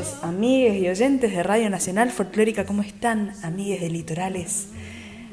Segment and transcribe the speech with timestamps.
[0.00, 2.64] Noches, amigues y oyentes de Radio Nacional Folclórica.
[2.64, 4.68] ¿Cómo están, amigues de Litorales?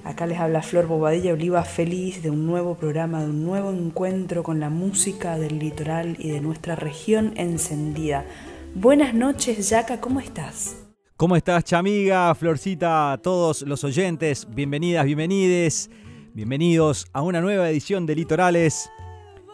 [0.04, 4.44] Acá les habla Flor Bobadilla Oliva, feliz de un nuevo programa, de un nuevo encuentro
[4.44, 8.26] con la música del litoral y de nuestra región encendida.
[8.76, 10.76] Buenas noches, Yaca, ¿cómo estás?
[11.16, 14.48] ¿Cómo estás, chamiga, Florcita, todos los oyentes?
[14.50, 15.90] Bienvenidas, bienvenides,
[16.34, 18.90] bienvenidos a una nueva edición de Litorales.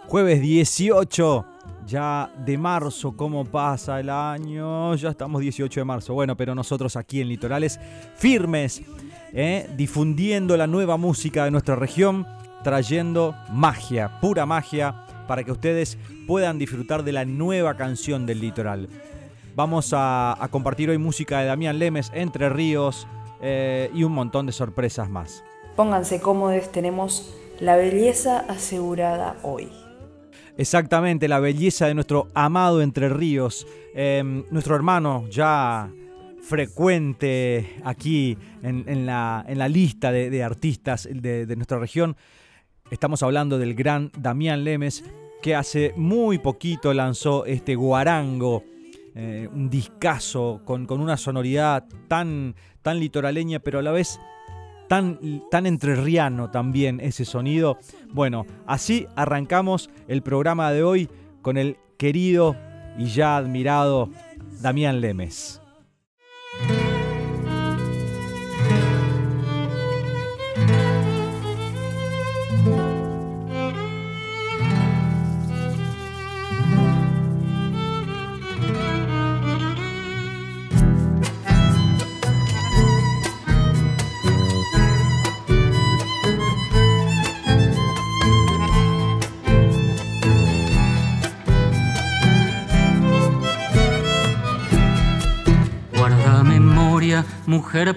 [0.07, 1.52] Jueves 18
[1.85, 4.95] ya de marzo, ¿cómo pasa el año?
[4.95, 6.13] Ya estamos 18 de marzo.
[6.13, 7.79] Bueno, pero nosotros aquí en Litorales,
[8.15, 8.81] firmes,
[9.33, 9.69] ¿eh?
[9.75, 12.27] difundiendo la nueva música de nuestra región,
[12.63, 18.89] trayendo magia, pura magia, para que ustedes puedan disfrutar de la nueva canción del litoral.
[19.55, 23.07] Vamos a, compartir hoy música de Damián Lemes, Entre Ríos
[23.41, 25.43] eh, y un montón de sorpresas más.
[25.75, 29.69] Pónganse cómodos, tenemos la belleza asegurada hoy.
[30.55, 33.65] Exactamente, la belleza de nuestro amado Entre Ríos,
[33.95, 35.91] em, nuestro hermano ya
[36.43, 42.15] frecuente aquí en, la, lista de, artistas de, nuestra región.
[42.91, 45.03] Estamos hablando del gran Damián Lemes,
[45.41, 48.63] que hace muy poquito lanzó este guarango,
[49.15, 54.19] eh, un discazo con, con, una sonoridad tan, tan litoraleña, pero a la vez
[55.49, 57.79] tan, entrerriano también ese sonido.
[58.11, 61.09] Bueno, así arrancamos el programa de hoy
[61.41, 62.55] con el querido
[62.99, 64.09] y ya admirado
[64.61, 65.62] Damián Lemes.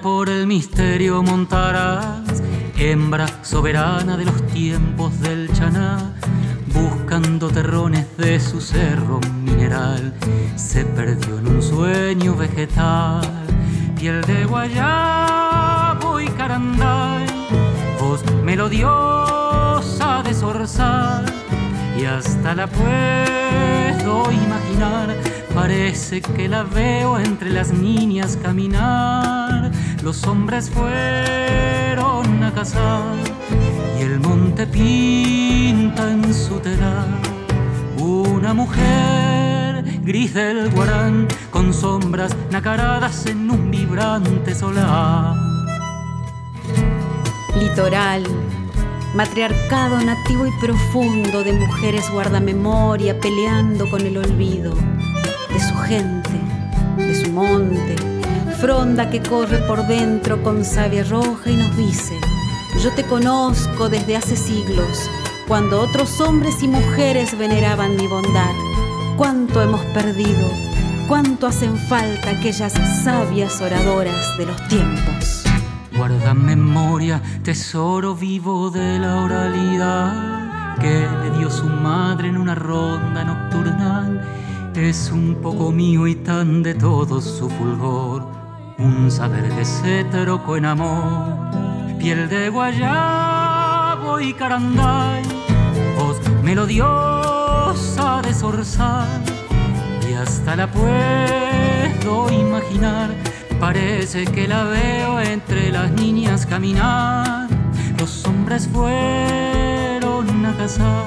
[0.00, 2.42] Por el misterio montarás,
[2.78, 6.14] hembra soberana de los tiempos del chaná,
[6.72, 10.14] buscando terrones de su cerro mineral,
[10.56, 13.20] se perdió en un sueño vegetal,
[13.98, 17.26] piel de guayabo y carandal,
[18.00, 21.26] voz melodiosa de zorzal,
[21.98, 25.16] y hasta la puedo imaginar
[25.56, 29.70] Parece que la veo entre las niñas caminar.
[30.02, 33.16] Los hombres fueron a cazar
[33.98, 37.08] y el monte pinta en su telar
[37.98, 45.34] una mujer gris del guarán con sombras nacaradas en un vibrante solar.
[47.58, 48.24] Litoral,
[49.16, 56.38] matriarcado nativo y profundo de mujeres guardamemoria peleando con el olvido de su gente,
[56.98, 57.96] de su monte,
[58.60, 62.20] fronda que corre por dentro con savia roja y nos dice,
[62.82, 65.10] yo te conozco desde hace siglos,
[65.48, 68.54] cuando otros hombres y mujeres veneraban mi bondad.
[69.16, 70.50] Cuánto hemos perdido,
[71.08, 75.45] cuánto hacen falta aquellas sabias oradoras de los tiempos.
[76.06, 83.24] Guarda memoria, tesoro vivo de la oralidad que le dio su madre en una ronda
[83.24, 84.22] nocturnal.
[84.76, 88.24] Es un poco mío y tan de todo su fulgor,
[88.78, 91.50] un saber se trocó en amor,
[91.98, 95.24] piel de guayabo y caranday,
[95.98, 99.24] voz melodiosa de zorzal,
[100.08, 103.10] y hasta la puedo imaginar,
[103.60, 107.48] parece que la veo entre las niñas caminar,
[107.98, 111.04] los hombres fueron a cazar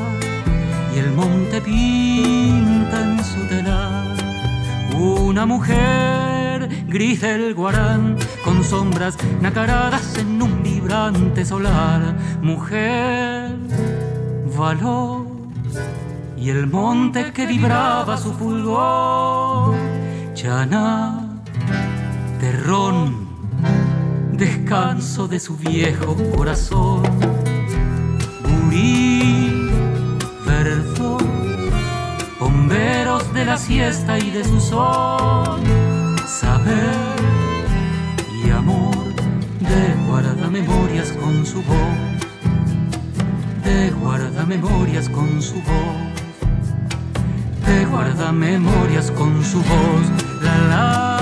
[0.95, 4.09] y el monte pinta en su telar
[4.99, 12.15] una mujer gris del guarán con sombras nacaradas en un vibrante solar.
[12.41, 13.55] Mujer,
[14.57, 15.27] valor
[16.37, 19.75] y el monte que vibraba su fulgor.
[20.33, 21.18] Chana,
[22.39, 23.27] terrón,
[24.31, 27.03] descanso de su viejo corazón.
[28.43, 29.69] Burí,
[30.45, 31.21] verdor,
[32.39, 35.59] bomberos de la siesta y de su sol,
[36.25, 36.95] saber
[38.45, 38.95] y amor
[39.59, 41.97] de guardamemorias con su voz,
[43.65, 45.97] de guardamemorias con su voz,
[47.67, 51.18] de guardamemorias con su voz, la, la.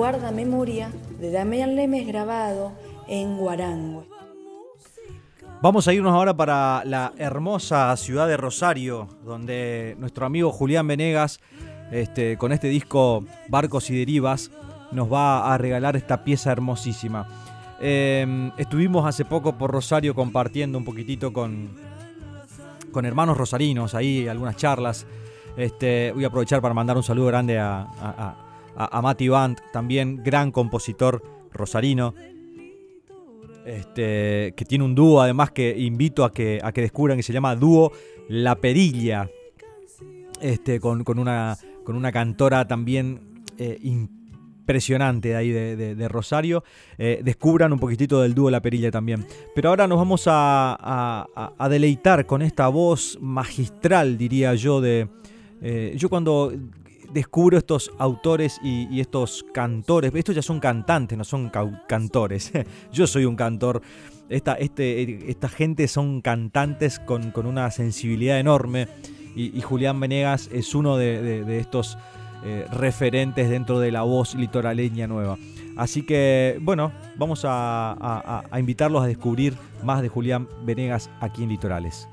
[0.00, 2.72] Guarda Memoria de Damián Lemes grabado
[3.06, 4.06] en Guarango.
[5.60, 11.38] Vamos a irnos ahora para la hermosa ciudad de Rosario, donde nuestro amigo Julián Venegas,
[11.92, 14.50] este, con este disco Barcos y Derivas,
[14.90, 17.28] nos va a regalar esta pieza hermosísima.
[17.78, 21.76] Em, estuvimos hace poco por Rosario compartiendo un poquitito con,
[22.90, 25.06] con hermanos rosarinos, ahí algunas charlas.
[25.58, 31.22] Este, voy a aprovechar para mandar un saludo grande a, Mati Band, también gran compositor
[31.52, 32.14] rosarino
[33.64, 37.32] este, que tiene un dúo además que invito a que, a que descubran que se
[37.32, 37.92] llama Dúo
[38.28, 39.28] La Perilla,
[40.40, 46.64] este, con, una, con una cantora también eh, impresionante ahí de, Rosario.
[46.96, 49.26] Eh, descubran un poquitito del dúo La Perilla también.
[49.54, 51.26] Pero ahora nos vamos a,
[51.58, 55.08] a, deleitar con esta voz magistral, diría yo, de...
[55.62, 56.54] Eh, yo cuando
[57.12, 60.12] descubro estos autores y, estos cantores.
[60.14, 61.50] Estos ya son cantantes, no son
[61.88, 62.52] cantores.
[62.92, 63.82] Yo soy un cantor.
[64.28, 68.88] Esta, este, esta gente son cantantes con, una sensibilidad enorme.
[69.34, 71.96] Y, Julián Venegas es uno de, estos
[72.44, 75.38] eh, referentes dentro de la voz litoraleña nueva.
[75.76, 82.08] Así que, bueno, vamos a invitarlos a descubrir más de Julián Venegas aquí en Litorales.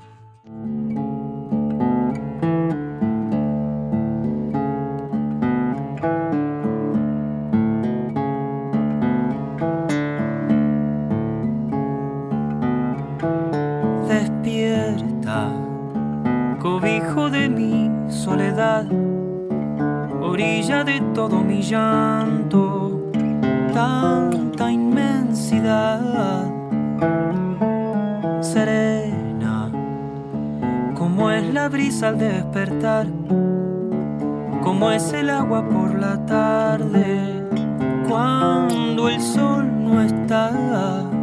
[20.20, 23.10] Orilla de todo mi llanto,
[23.72, 26.44] tanta inmensidad,
[28.40, 29.70] serena,
[30.94, 33.06] como es la brisa al despertar,
[34.68, 37.42] como es el agua por la tarde,
[38.06, 41.17] cuando el sol no está.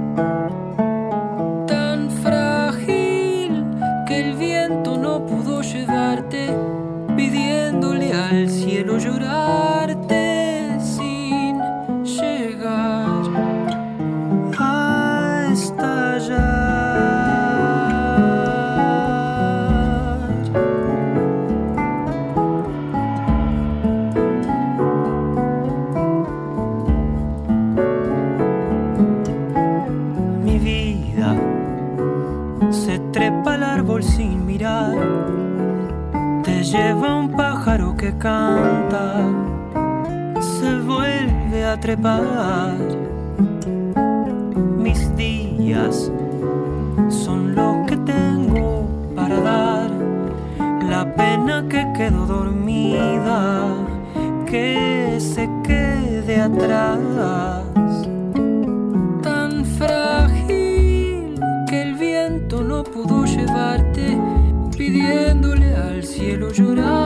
[38.05, 39.15] Que canta,
[40.39, 42.77] se vuelve a trepar.
[44.77, 46.11] Mis días
[47.09, 49.89] son lo que tengo para dar,
[50.87, 53.73] la pena que quedó dormida,
[54.45, 56.99] que se quede atrás.
[59.23, 64.15] Tan frágil que el viento no pudo llevarte
[64.77, 67.04] pidiéndole al cielo llorarte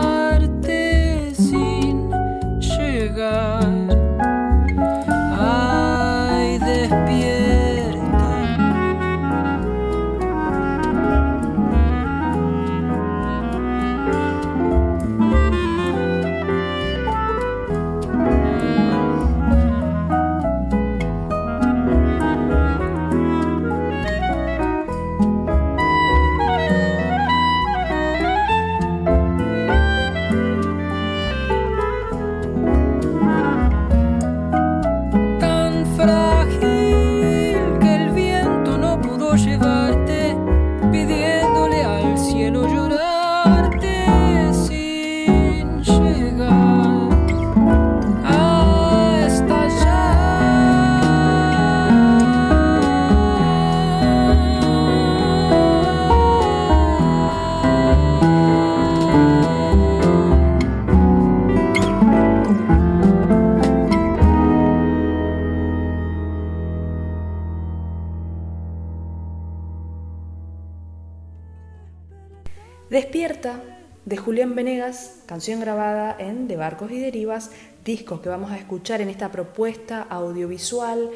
[75.58, 77.52] grabada en De Barcos y Derivas,
[77.84, 81.10] discos que vamos a escuchar en esta propuesta audiovisual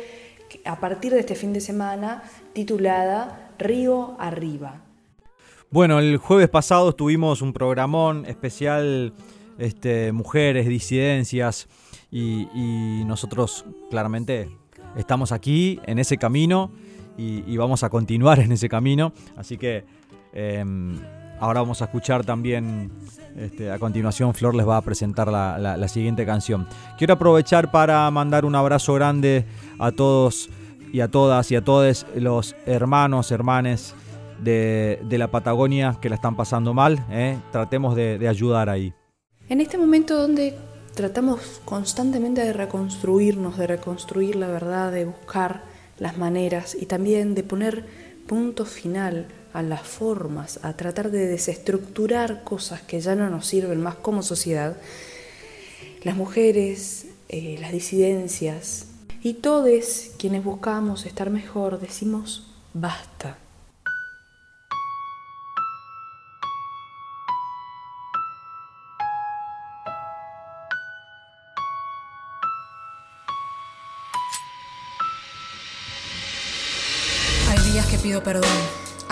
[0.65, 2.23] a partir de este fin de semana
[2.53, 4.81] titulada Río Arriba.
[5.69, 9.13] Bueno, el jueves pasado tuvimos un programón especial
[9.59, 11.67] este, Mujeres, Disidencias
[12.11, 14.49] y, nosotros claramente
[14.95, 16.71] estamos aquí en ese camino
[17.17, 19.13] y, vamos a continuar en ese camino.
[19.37, 19.85] Así que
[20.33, 20.97] em,
[21.43, 22.89] ahora vamos a escuchar también,
[23.35, 26.67] este, a continuación Flor les va a presentar la, siguiente canción.
[26.97, 29.45] Quiero aprovechar para mandar un abrazo grande
[29.77, 30.49] a todos
[30.93, 33.93] y a todas y a todos los hermanos, hermanes
[34.41, 37.05] de, la Patagonia que la están pasando mal.
[37.11, 37.37] ¿eh?
[37.51, 38.93] Tratemos de ayudar ahí.
[39.49, 40.57] En este momento donde
[40.95, 45.63] tratamos constantemente de reconstruirnos, de reconstruir la verdad, de buscar
[45.99, 47.85] las maneras y también de poner
[48.27, 53.81] punto final a las formas, a tratar de desestructurar cosas que ya no nos sirven
[53.81, 54.75] más como sociedad,
[56.03, 58.87] las mujeres, eh, las disidencias
[59.21, 63.37] y todos quienes buscamos estar mejor decimos basta.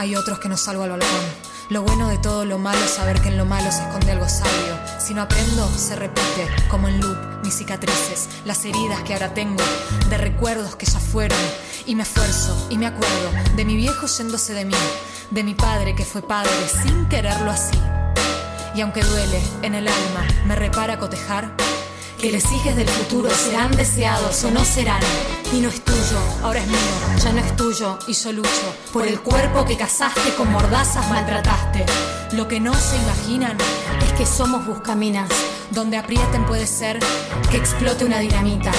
[0.01, 1.25] Hay otros que no salgo al balcón.
[1.69, 4.27] Lo bueno de todo lo malo es saber que en lo malo se esconde algo
[4.27, 4.75] sabio.
[4.99, 9.63] Si no aprendo, se repite, como en loop, mis cicatrices, las heridas que ahora tengo,
[10.09, 11.37] de recuerdos que ya fueron.
[11.85, 14.73] Y me esfuerzo y me acuerdo de mi viejo yéndose de mí,
[15.29, 16.49] de mi padre que fue padre
[16.83, 17.77] sin quererlo así.
[18.73, 21.55] Y aunque duele en el alma, me repara cotejar
[22.19, 25.03] que les hijos del futuro serán deseados o no serán.
[25.53, 26.77] Y no es tuyo, ahora es mío,
[27.21, 31.85] ya no es tuyo y yo lucho por el cuerpo que cazaste con mordazas maltrataste.
[32.31, 33.57] Lo que no se imaginan
[34.01, 35.29] es que somos buscaminas,
[35.71, 36.99] donde aprieten puede ser
[37.49, 38.71] que explote una dinamita.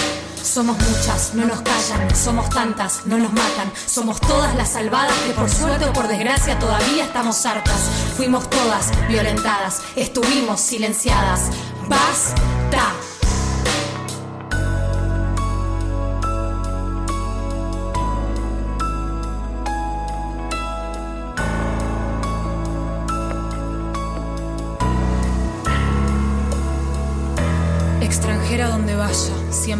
[0.42, 5.32] Somos muchas, no nos callan, somos tantas, no nos matan, somos todas las salvadas que
[5.34, 7.90] por suerte o por desgracia todavía estamos hartas.
[8.16, 11.50] Fuimos todas violentadas, estuvimos silenciadas.
[11.86, 13.11] Basta.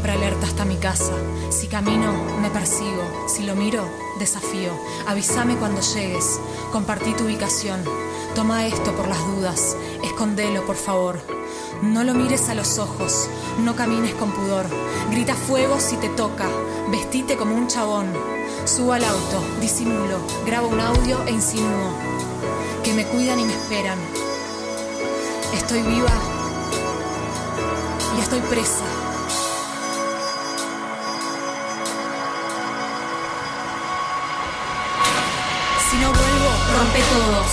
[0.02, 1.12] Siempre alerta hasta mi casa.
[1.50, 3.28] Si camino, me persigo.
[3.28, 3.85] Si lo miro,
[4.18, 4.73] desafío.
[5.06, 6.40] Avísame cuando llegues.
[6.73, 7.85] Compartí tu ubicación.
[8.35, 9.76] Toma esto por las dudas.
[10.02, 11.21] Escondelo, por favor.
[11.82, 13.28] No lo mires a los ojos.
[13.61, 14.66] No camines con pudor.
[15.12, 16.49] Grita fuego si te toca.
[16.90, 18.06] Vestite como un chabón.
[18.64, 21.92] Subo al auto, disimulo, grabo un audio e insinúo.
[22.82, 23.99] Que me cuidan y me esperan.
[25.54, 26.12] Estoy viva
[28.16, 29.01] y estoy presa.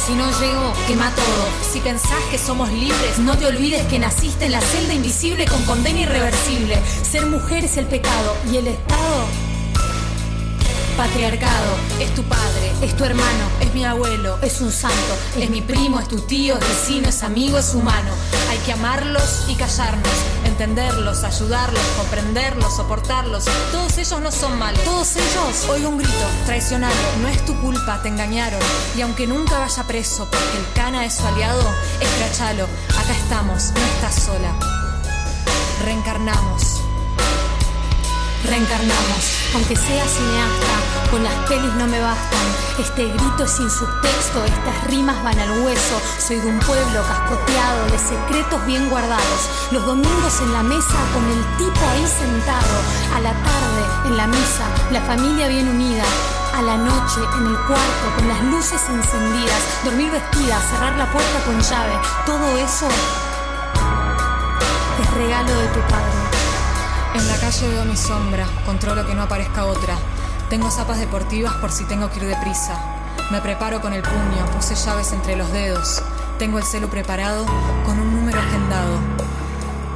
[0.06, 1.46] Si no llego, quema todo.
[1.72, 5.64] Si pensás que somos libres, no te olvides que naciste en la celda invisible con
[5.64, 6.82] condena irreversible.
[7.04, 9.50] Ser mujer es el pecado y el Estado
[11.00, 11.78] patriarcado.
[12.02, 15.98] Es tu padre, es tu hermano, es mi abuelo, es un santo, es mi primo,
[16.02, 18.12] es tu tío, es vecino, es amigo, es humano.
[18.50, 20.12] Hay que amarlos y callarnos,
[20.60, 23.46] entenderlos, ayudarlos, comprenderlos, soportarlos.
[23.72, 24.84] Todos ellos no son malos.
[24.84, 26.14] Todos ellos, oigo un grito,
[26.46, 27.22] traicionaron.
[27.22, 28.60] No es tu culpa, te engañaron.
[28.98, 31.64] Y aunque nunca vaya preso porque el cana es su aliado,
[32.02, 32.66] escrachalo.
[32.90, 34.54] Acá estamos, no estás sola.
[35.86, 36.82] Reencarnamos
[38.50, 39.39] reencarnamos.
[39.56, 42.40] Aunque sea cineasta, con las pelis no me bastan.
[42.78, 46.00] Este grito es sin subtexto, estas rimas van al hueso.
[46.20, 49.50] Soy de un pueblo cascoteado, de secretos bien guardados.
[49.72, 52.76] Los domingos en la mesa con el tipo ahí sentado.
[53.16, 56.04] A la tarde en la misa, la familia bien unida.
[56.54, 59.62] A la noche en el cuarto con las luces encendidas.
[59.84, 62.00] Dormir vestida, cerrar la puerta con llave.
[62.26, 62.88] Todo eso
[65.02, 66.29] es regalo de tu padre.
[67.20, 69.94] En la calle veo mi sombra, controlo que no aparezca otra.
[70.50, 72.80] Tengo zapas deportivas por si tengo que ir deprisa.
[73.30, 76.02] Me preparo con el puño, puse llaves entre los dedos.
[76.38, 77.46] Tengo el celu preparado
[77.86, 79.00] con un número agendado.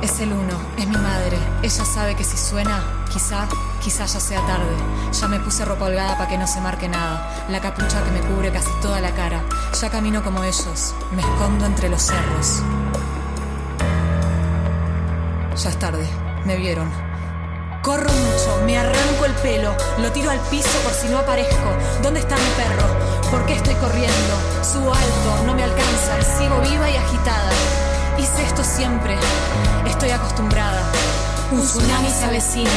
[0.01, 1.37] Es el uno, es mi madre.
[1.61, 3.47] Ella sabe que si suena, quizá,
[3.81, 4.75] quizá ya sea tarde.
[5.13, 7.45] Ya me puse ropa holgada para que no se marque nada.
[7.47, 9.41] La capucha que me cubre casi toda la cara.
[9.79, 12.61] Ya camino como ellos, me escondo entre los cerros.
[15.55, 16.05] Ya es tarde,
[16.43, 17.12] me vieron.
[17.83, 21.67] Corro mucho, me arranco el pelo, lo tiro al piso por si no aparezco.
[22.01, 22.87] ¿Dónde está mi perro?
[23.29, 24.33] ¿Por qué estoy corriendo?
[24.63, 27.51] Subo alto, no me alcanza sigo viva y agitada.
[28.17, 29.17] Hice esto siempre,
[29.85, 30.81] estoy acostumbrada.
[31.51, 32.71] Un tsunami se avecina,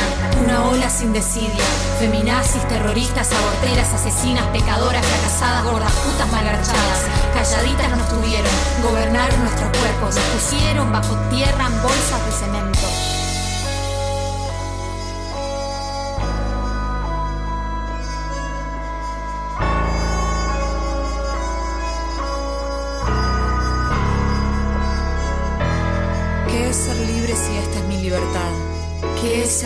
[0.45, 1.65] una ola sin desidia.
[2.01, 7.01] Feminazis, terroristas, aborteras, asesinas, pecadoras, fracasadas, gordas, putas malgarchadas.
[7.33, 8.51] Calladitas nos tuvieron,
[8.83, 12.76] gobernaron nuestros cuerpos, nos pusieron bajo tierra en bolsas de cemento.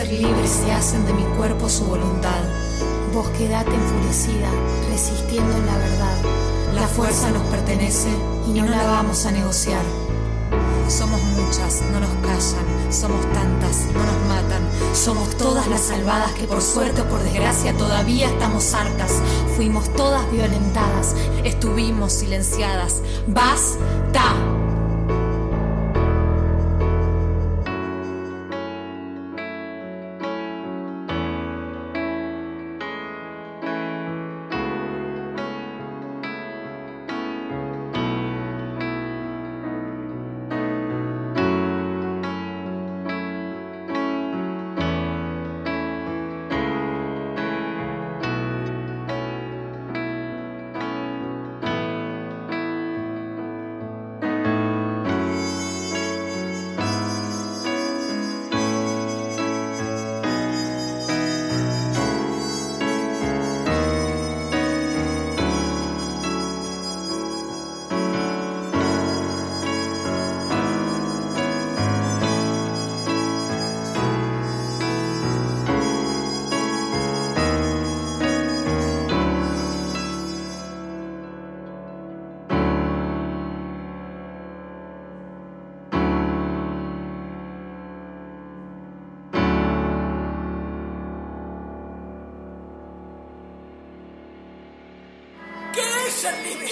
[0.01, 2.41] Ser libre si hacen de mi cuerpo su voluntad?
[3.13, 4.49] Vos quedate enfurecida,
[4.89, 6.17] resistiendo en la verdad.
[6.73, 8.09] La fuerza nos pertenece
[8.47, 9.83] y no la vamos a negociar.
[10.87, 14.61] Somos muchas, no nos callan, somos tantas, no nos matan.
[14.93, 19.11] Somos todas las salvadas que por suerte o por desgracia todavía estamos hartas.
[19.55, 23.01] Fuimos todas violentadas, estuvimos silenciadas.
[23.27, 24.50] ¡Basta!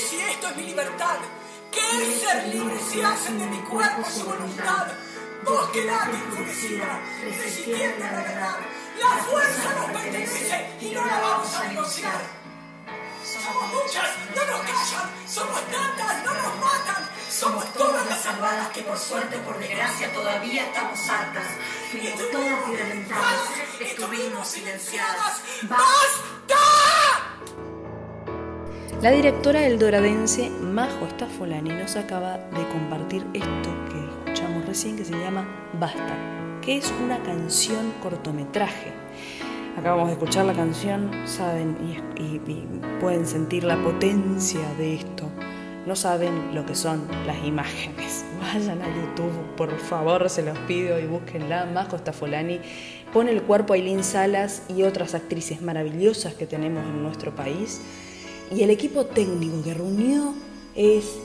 [0.10, 1.18] Si esto es mi libertad?
[1.72, 4.88] ¿Qué es ser libre si hacen de mi cuerpo su voluntad?
[5.46, 8.58] Vos quedate enfurecida, resistiendo a la verdad.
[9.00, 12.22] La fuerza nos pertenece y no la vamos a negociar.
[13.24, 15.10] Somos muchas, no nos callan.
[15.28, 17.10] Somos tantas, no nos matan.
[17.30, 21.48] Somos todas las salvadas que por suerte o por desgracia todavía estamos hartas.
[21.92, 25.42] Fuimos todas violentadas, estuvimos silenciadas.
[25.64, 26.39] ¡Basta!
[29.02, 35.06] La directora del doradense Majo Stafolani nos acaba de compartir esto que escuchamos recién que
[35.06, 35.48] se llama
[35.80, 36.18] Basta,
[36.62, 38.92] que es una canción cortometraje.
[39.78, 41.78] Acabamos de escuchar la canción, saben,
[42.18, 42.42] y,
[43.00, 45.30] pueden sentir la potencia de esto.
[45.86, 48.26] No saben lo que son las imágenes.
[48.42, 51.68] Vayan a YouTube, por favor, se los pido y búsquenla.
[51.68, 52.60] Majo Stafolani
[53.14, 57.82] pone el cuerpo a Aileen Salas y otras actrices maravillosas que tenemos en nuestro país.
[58.52, 60.34] Y el equipo técnico que reunió
[60.76, 61.20] es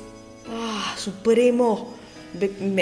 [0.49, 1.94] ah, supremo.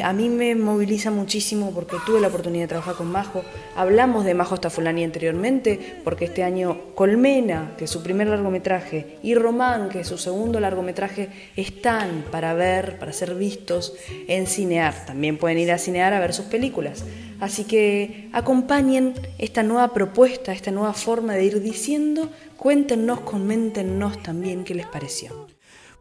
[0.02, 3.44] A mí me moviliza muchísimo porque tuve la oportunidad de trabajar con Majo.
[3.76, 9.34] Hablamos de Majo Stafolani anteriormente porque este año Colmena, que es su primer largometraje, y
[9.34, 13.94] Román, que es su segundo largometraje, están para ver, para ser vistos
[14.28, 15.06] en Cinear.
[15.06, 17.04] También pueden ir a Cinear a ver sus películas.
[17.40, 24.64] Así que acompañen esta nueva propuesta, esta nueva forma de ir diciendo, cuéntenos, coméntenos también
[24.64, 25.51] qué les pareció.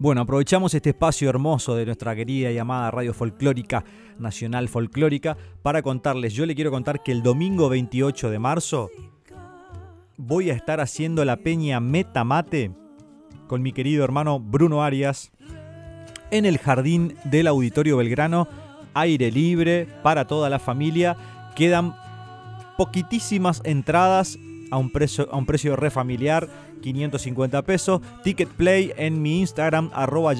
[0.01, 3.85] Bueno, aprovechamos este espacio hermoso de nuestra querida y amada radio folclórica
[4.17, 8.89] nacional folclórica para contarles, yo le quiero contar que el domingo 28 de marzo
[10.17, 12.71] voy a estar haciendo la peña Metamate
[13.45, 15.31] con mi querido hermano Bruno Arias
[16.31, 18.47] en el jardín del Auditorio Belgrano,
[18.95, 21.15] aire libre para toda la familia.
[21.55, 21.95] Quedan
[22.75, 24.39] poquitísimas entradas
[24.71, 26.49] a un precio, a un precio re familiar,
[26.81, 28.01] 550 pesos.
[28.23, 30.33] Ticket Play en mi Instagram, arroba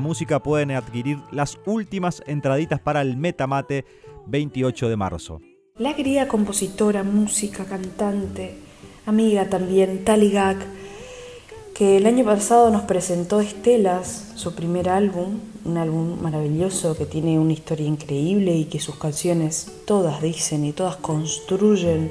[0.00, 3.84] música, pueden adquirir las últimas entraditas para el Metamate
[4.26, 5.40] 28 de marzo.
[5.78, 8.56] La querida compositora, música, cantante,
[9.04, 10.58] amiga también, Tali Gak,
[11.74, 17.38] que el año pasado nos presentó Estelas, su primer álbum, un álbum maravilloso que tiene
[17.38, 22.10] una historia increíble y que sus canciones todas dicen y todas construyen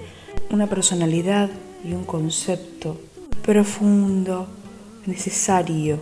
[0.51, 1.49] una personalidad
[1.84, 2.97] y un concepto
[3.43, 4.47] profundo,
[5.05, 5.99] necesario.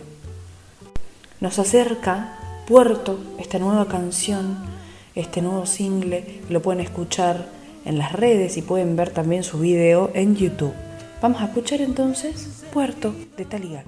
[1.40, 4.56] Nos acerca Puerto, esta nueva canción,
[5.14, 7.46] este nuevo single, lo pueden escuchar
[7.84, 10.72] en las redes y pueden ver también su video en YouTube.
[11.20, 13.86] Vamos a escuchar entonces Puerto de Taligac.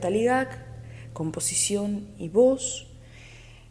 [0.00, 0.58] De Taligac,
[1.12, 2.86] composición y voz,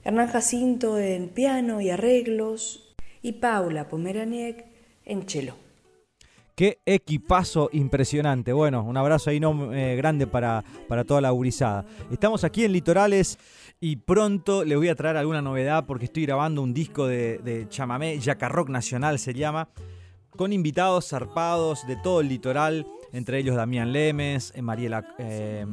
[0.04, 4.66] Hernán Jacinto en piano y arreglos y Paula Pomeraniec
[5.06, 5.56] en cello.
[6.56, 8.54] Qué equipazo impresionante.
[8.54, 11.86] Bueno, un abrazo ahí no, eh, grande para, para toda la gurizada.
[12.12, 13.40] Estamos aquí en Litorales
[13.80, 17.68] y pronto les voy a traer alguna novedad porque estoy grabando un disco de, de
[17.70, 19.70] chamamé, Yacarrock Nacional se llama,
[20.30, 24.62] con invitados zarpados de todo el litoral entre ellos Damián Lemes, eh,
[25.20, 25.66] eh,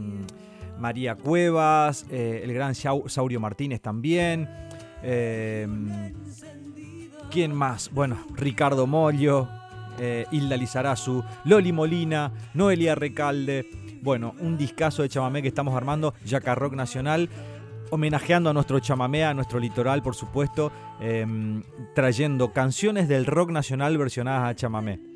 [0.79, 4.49] María Cuevas, eh, el gran Saurio Martínez también.
[7.31, 7.91] ¿Quién más?
[7.93, 9.49] Bueno, Ricardo Mollo,
[10.31, 13.67] Hilda Lizarazu, Loli Molina, Noelia Recalde.
[14.03, 17.29] Bueno, un discazo de chamamé que estamos armando, Yaca Rock Nacional
[17.91, 20.73] homenajeando a nuestro chamamé, a nuestro litoral, por supuesto,
[21.95, 25.16] trayendo canciones del rock nacional versionadas a chamamé.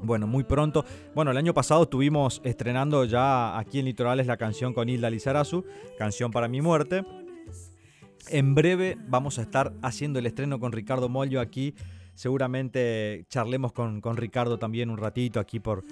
[0.00, 0.84] Bueno, muy pronto.
[1.14, 5.64] Bueno, el año pasado estuvimos estrenando ya aquí en Litorales la canción con Hilda Lizarazu,
[5.98, 7.04] Canción para mi muerte.
[8.30, 11.74] En breve vamos a estar haciendo el estreno con Ricardo Mollo aquí.
[12.14, 15.84] Seguramente charlemos con, con Ricardo también un ratito aquí por,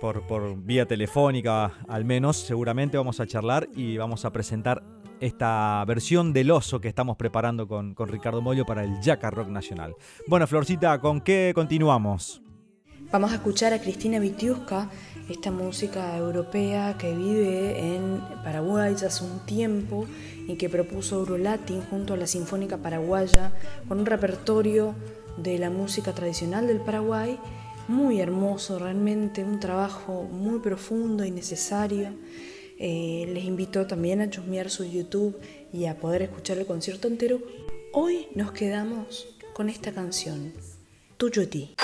[0.00, 2.36] por, por, vía telefónica al menos.
[2.36, 4.82] Seguramente vamos a charlar y vamos a presentar
[5.20, 9.48] esta versión del oso que estamos preparando con, con Ricardo Mollo para el Jaca Rock
[9.48, 9.94] Nacional.
[10.28, 12.43] Bueno, Florcita, ¿con qué continuamos?
[13.14, 14.90] Vamos a escuchar a Cristina Vitiusca,
[15.28, 20.04] esta música europea que vive en Paraguay hace un tiempo
[20.48, 23.52] y que propuso Eurolatin junto a la Sinfónica Paraguaya
[23.86, 24.96] con un repertorio
[25.36, 27.38] de la música tradicional del Paraguay
[27.86, 32.08] muy hermoso, realmente un trabajo muy profundo y necesario.
[32.80, 35.38] Eh, les invito también a chusmear su YouTube
[35.72, 37.38] y a poder escuchar el concierto entero.
[37.92, 40.52] Hoy nos quedamos con esta canción,
[41.16, 41.76] Tuyo ti.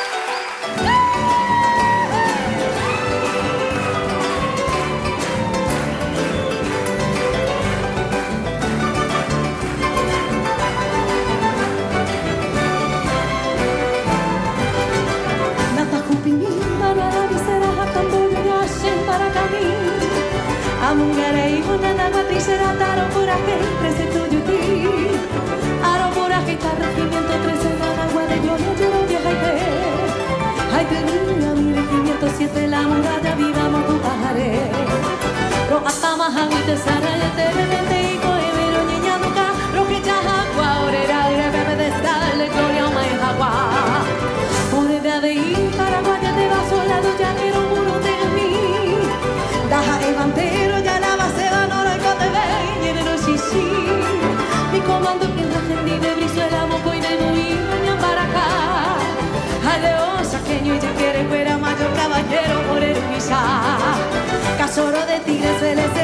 [20.91, 25.11] A mulher é irmã da matriceira, tarou por aqui, preceito de ti.
[25.85, 29.90] Aro por aqui, tá regimento, trece na água de Dios, no quiero viajar y ver.
[30.81, 34.71] Ay, tenía mi regimiento, siete la muralla, vivamos tu pajaré.
[35.69, 37.10] Ro hasta más agüite, sara, y te
[64.71, 64.81] pisa.
[64.81, 66.00] Casoro de tigre,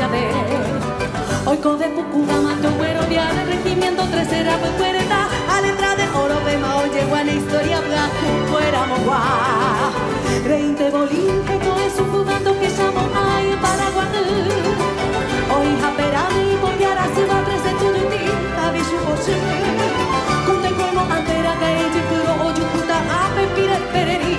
[0.00, 0.24] llave.
[1.46, 6.38] Oiko de pukuga mato güero de regimiento tres era cuerda pues a letra de oro
[6.46, 9.20] de mao llegó a la historia blanca fuera moa.
[10.46, 14.24] Reinte bolín que todo es un jugando que llamo ay paraguadú.
[15.54, 18.22] Hoy japerami voy a se va tres de turuti
[18.56, 19.36] tabisu bosu.
[20.46, 24.36] Kunde kuemo antera gaeji puro oju kuta ape pire pereri.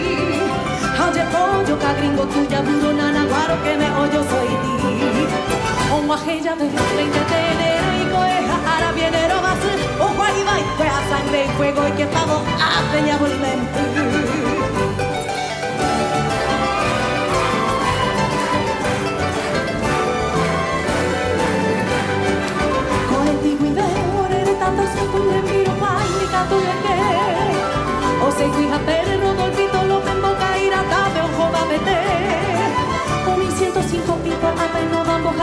[0.97, 4.90] Haje ojo ka gringo tuya buro nana guaro que me oyo soy ti.
[5.93, 9.17] On guajella de 20 de enero y coeja ahora viene
[9.99, 14.40] O guayba y fue a sangre y fuego y que pavo a peña bolimento Collettivo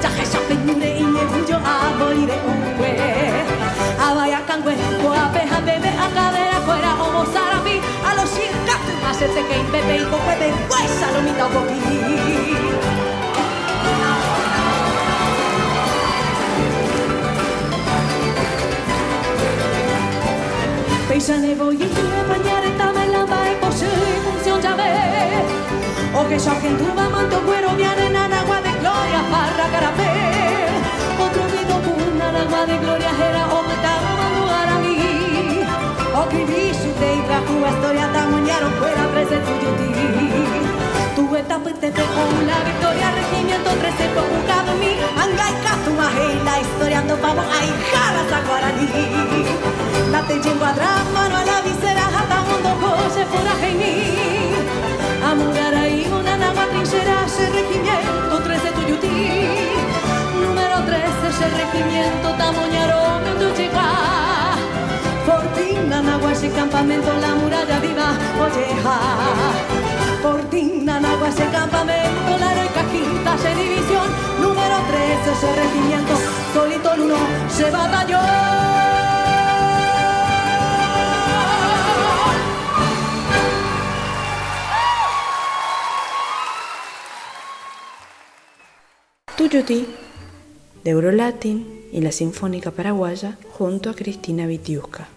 [0.00, 2.96] chaje, chapeñure, y me bullo a morir un güey.
[4.00, 8.30] A vaya cangüe, a peja, bebé, a cadera, fuera, homo, zarapi, a los
[9.08, 11.80] a se te que bebé, y coque de huesa, lo mita un poquito.
[21.08, 21.86] Paesane voglio
[22.28, 23.88] bagnare tame la vai poche
[24.22, 24.90] funzion già ve
[26.12, 28.59] O so che tu va manto guero viene nana agua
[29.32, 30.10] parra carapé
[31.24, 34.42] Otro vido puna agua de gloria era o metaba mando
[34.74, 34.96] a mí
[36.20, 39.90] O che vi su te trajo la storia da mañana fuera prese tuyo ti.
[41.16, 45.92] Tu etapa te con la victoria regimiento 13 con un mi Angai catu
[46.46, 48.88] la historia ando pavo ai jara sa guaraní
[50.10, 53.94] la te llevo a drama, no a la visera, hasta mundo coche por ajení.
[55.22, 55.34] A
[61.30, 63.86] ese regimiento tamoñaron en tu chica.
[65.26, 68.08] Fortina, nagua, ese campamento, la muralla viva,
[68.44, 68.96] olleja.
[70.22, 74.08] Fortina, nagua, ese campamento, la heroica quinta, esa división.
[74.42, 76.14] Número 13, ese regimiento,
[76.52, 77.16] solito el uno,
[77.48, 78.18] se batalló.
[89.36, 89.99] Tuyuti,
[90.84, 95.08] de Eurolatin y la Sinfónica Paraguaya junto a Cristina Vitiusca.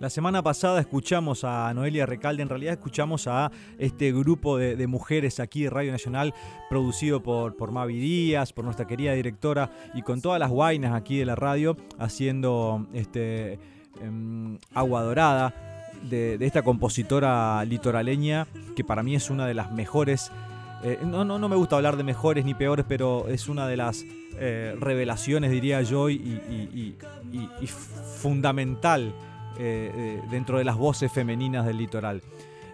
[0.00, 5.40] La semana pasada escuchamos a Noelia Recalde, en realidad escuchamos a este grupo de, mujeres
[5.40, 6.34] aquí de Radio Nacional,
[6.68, 11.18] producido por, por Mavi Díaz, por nuestra querida directora y con todas las guainas aquí
[11.18, 13.58] de la radio, haciendo este,
[14.02, 15.54] em, agua dorada
[16.02, 20.30] de esta compositora litoraleña, que para mí es una de las mejores
[20.84, 23.78] eh, no, no, no me gusta hablar de mejores ni peores, pero es una de
[23.78, 24.04] las
[24.38, 26.94] eh, revelaciones, diría yo, y,
[28.18, 29.14] fundamental
[29.58, 32.20] eh, dentro de las voces femeninas del litoral.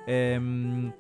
[0.09, 0.93] Em,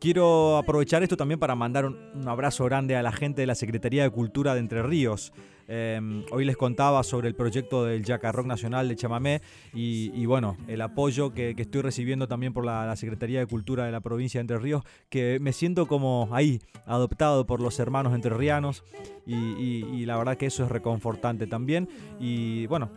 [0.00, 4.02] quiero aprovechar esto también para mandar un abrazo grande a la gente de la Secretaría
[4.02, 5.34] de Cultura de Entre Ríos.
[5.70, 9.42] Eh, hoy les contaba sobre el proyecto del Yaca Rock Nacional de Chamamé
[9.74, 14.00] y, bueno, el apoyo que, estoy recibiendo también por la, Secretaría de Cultura de la
[14.00, 18.82] provincia de Entre Ríos, que me siento como ahí, adoptado por los hermanos entrerrianos
[19.26, 21.88] y, y- y la verdad que eso es reconfortante también.
[22.18, 22.90] Y bueno,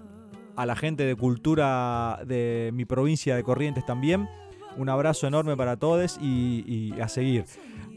[0.56, 4.30] a la gente de cultura de mi provincia de Corrientes también.
[4.78, 6.64] Un abrazo enorme para todos y,
[6.96, 7.44] y a seguir.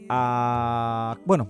[0.09, 1.47] A, bueno,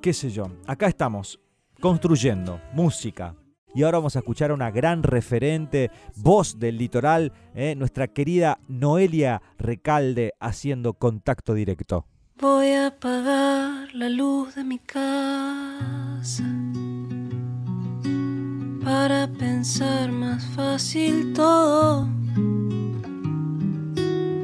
[0.00, 1.38] qué sé yo, acá estamos
[1.80, 3.34] construyendo música.
[3.74, 8.58] Y ahora vamos a escuchar a una gran referente, voz del litoral, eh, nuestra querida
[8.66, 12.06] Noelia Recalde haciendo contacto directo.
[12.40, 16.44] Voy a apagar la luz de mi casa
[18.84, 22.08] para pensar más fácil todo.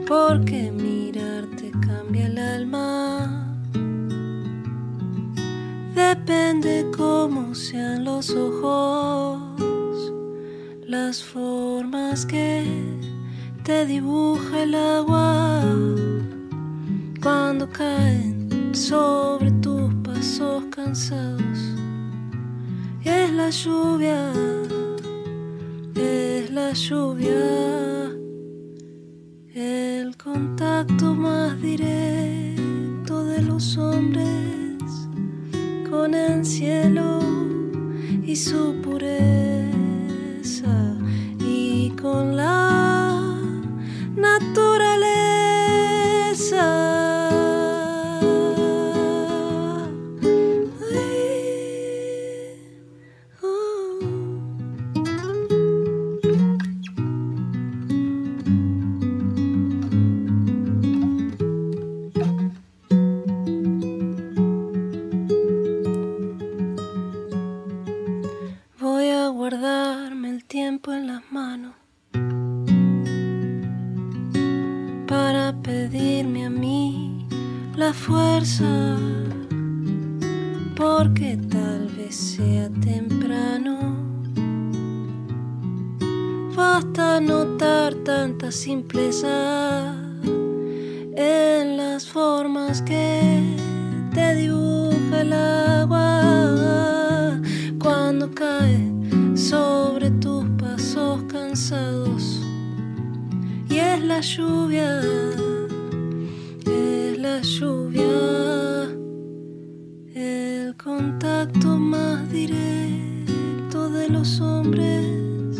[0.07, 3.14] Porque mirarte cambia el alma.
[5.95, 10.13] Depende cómo sean los ojos,
[10.89, 12.65] las formas que
[13.63, 15.63] te dibuja el agua
[17.23, 21.59] cuando caen sobre tus pasos cansados.
[23.05, 24.33] Es la lluvia,
[25.95, 28.11] es la lluvia,
[29.55, 34.64] el contacto más directo de los hombres
[35.95, 37.21] con el cielo
[38.27, 39.67] y su pureza
[41.39, 43.23] y con la
[44.17, 45.25] naturaleza.
[104.15, 105.01] La lluvia,
[106.67, 108.87] es la lluvia,
[110.15, 115.59] el contacto más directo de los hombres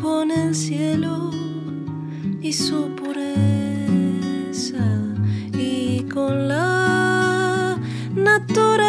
[0.00, 1.32] con el cielo
[2.40, 3.26] y su pureza
[5.52, 7.76] y con la
[8.14, 8.81] naturaleza.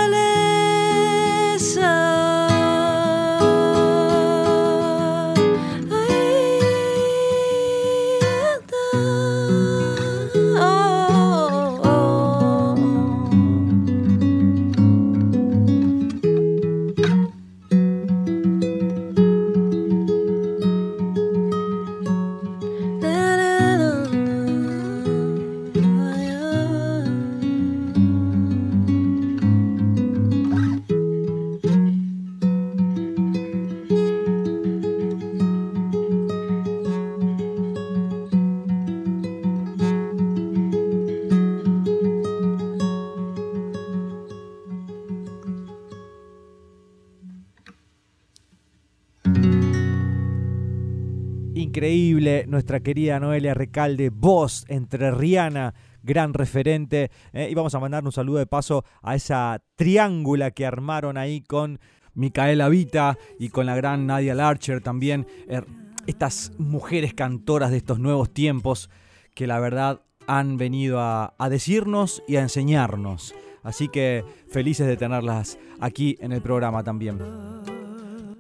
[51.84, 57.12] Increíble, nuestra querida Noelia Recalde, voz entrerriana, gran referente.
[57.34, 61.42] eh, y vamos a mandar un saludo de paso a esa triángula que armaron ahí
[61.42, 61.82] con
[62.14, 65.28] Micaela Vita y con la gran Nadia Larcher también.
[65.50, 65.62] eh,
[66.08, 68.90] estas mujeres cantoras de estos nuevos tiempos
[69.36, 73.36] que la verdad han venido a, a decirnos y a enseñarnos.
[73.62, 77.20] Así que felices de tenerlas aquí en el programa también.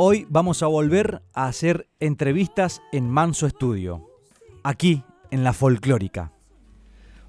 [0.05, 4.05] Hoy vamos a volver a hacer entrevistas en Manso Estudio,
[4.61, 5.01] aquí
[5.31, 6.33] en la folclórica.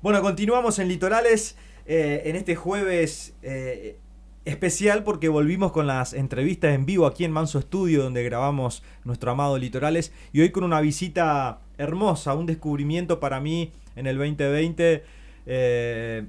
[0.02, 1.56] Bueno, continuamos en Litorales
[1.86, 4.00] eh, en este jueves eh,
[4.44, 9.30] especial porque volvimos con las entrevistas en vivo aquí en Manso Estudio donde grabamos nuestro
[9.30, 15.04] amado Litorales y hoy con una visita hermosa, un descubrimiento para mí en el 2020
[15.46, 16.26] eh,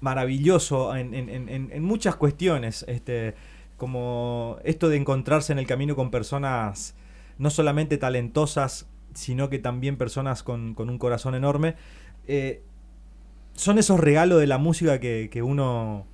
[0.00, 2.82] maravilloso en, en- muchas cuestiones.
[2.88, 3.34] Este,
[3.80, 6.94] como esto de encontrarse en el camino con personas
[7.38, 11.76] no solamente talentosas, sino que también personas con, con un corazón enorme.
[12.28, 12.62] Eh,
[13.54, 16.04] son esos regalos de la música que, que uno.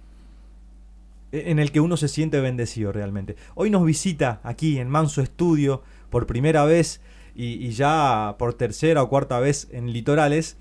[1.32, 3.34] en el que uno se siente bendecido realmente.
[3.56, 7.00] Hoy nos visita aquí en Manso Estudio por primera vez
[7.34, 10.56] y, y ya por tercera o cuarta vez en Litorales,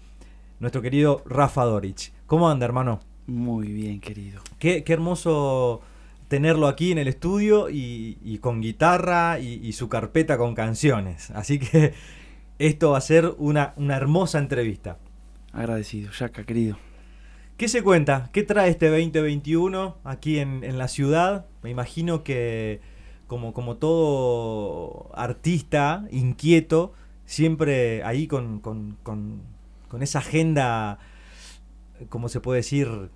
[0.59, 2.13] nuestro querido Rafa Dorich.
[2.25, 2.99] ¿Cómo anda, hermano?
[3.27, 4.41] Muy bien, querido.
[4.57, 5.81] Qué, qué hermoso
[6.27, 11.31] tenerlo aquí en el estudio y, y con guitarra y, y su carpeta con canciones.
[11.31, 11.93] Así que
[12.59, 14.97] esto va a ser una, una hermosa entrevista.
[15.53, 16.77] Agradecido, Yaka, querido.
[17.57, 18.29] ¿Qué se cuenta?
[18.33, 21.45] ¿Qué trae este 2021 aquí en, en la ciudad?
[21.63, 22.81] Me imagino que
[23.27, 26.93] como, como todo artista inquieto,
[27.25, 29.41] siempre ahí con, con, con,
[29.87, 30.99] con esa agenda,
[32.09, 33.09] como se puede decir,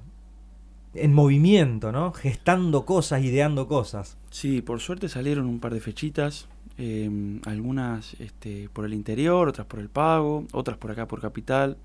[0.94, 2.12] en movimiento, ¿no?
[2.14, 4.18] Gestando cosas, ideando cosas.
[4.30, 7.10] Sí, por suerte salieron un par de fechitas, eh,
[7.46, 11.78] algunas este, por el interior, otras por el pago, otras por acá por capital.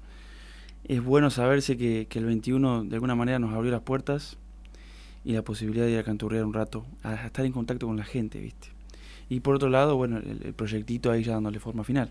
[0.85, 4.37] Es bueno saberse que, que el 21 de alguna manera nos abrió las puertas
[5.25, 8.05] y la posibilidad de ir a canturrear un rato, a estar en contacto con la
[8.05, 8.69] gente, ¿viste?
[9.31, 12.11] Y por otro lado, bueno, el, el proyectito ahí ya dándole forma final.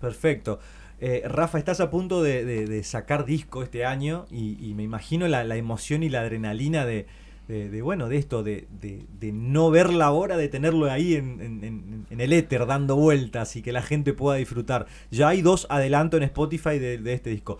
[0.00, 0.60] Perfecto.
[1.00, 5.26] Eh, Rafa, estás a punto de, de- de sacar disco este año y, me imagino
[5.28, 7.06] la, emoción y la adrenalina de,
[7.48, 12.32] de, bueno, de esto, de, de, no ver la hora de tenerlo ahí en, el
[12.32, 14.86] éter dando vueltas y que la gente pueda disfrutar.
[15.10, 17.58] Ya hay dos adelantos en Spotify de, este disco.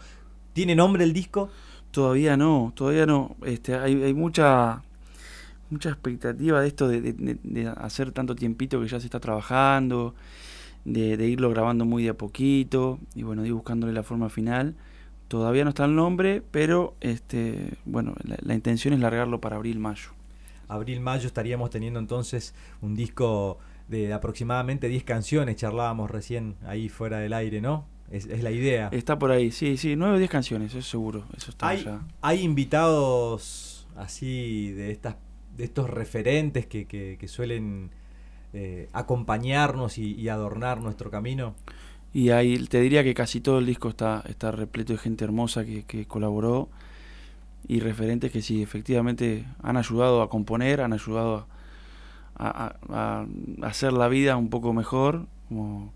[0.52, 1.50] ¿Tiene nombre el disco?
[1.90, 3.36] Todavía no, todavía no.
[3.44, 4.82] Este, hay, hay mucha
[5.70, 10.14] mucha expectativa de esto de, hacer tanto tiempito que ya se está trabajando,
[10.84, 14.74] de, irlo grabando muy de a poquito y bueno, de ir buscándole la forma final.
[15.28, 20.10] Todavía no está el nombre, pero este, bueno, la, intención es largarlo para abril-mayo.
[20.68, 23.58] Abril-mayo estaríamos teniendo entonces un disco
[23.88, 27.86] de aproximadamente 10 canciones, charlábamos recién ahí fuera del aire, ¿no?
[28.10, 28.88] Es, la idea.
[28.92, 31.24] Está por ahí, sí, sí, 9 o 10 canciones, eso seguro.
[31.36, 31.84] Eso está hay,
[32.20, 35.16] hay invitados así de estas
[35.56, 37.90] de estos referentes que, que, suelen
[38.54, 41.54] eh, acompañarnos y, adornar nuestro camino?
[42.12, 45.64] Y ahí te diría que casi todo el disco está, está repleto de gente hermosa
[45.64, 46.68] que, que colaboró
[47.66, 51.46] y referentes que sí, efectivamente han ayudado a componer, han ayudado
[52.36, 53.26] a, a,
[53.62, 55.92] hacer la vida un poco mejor, como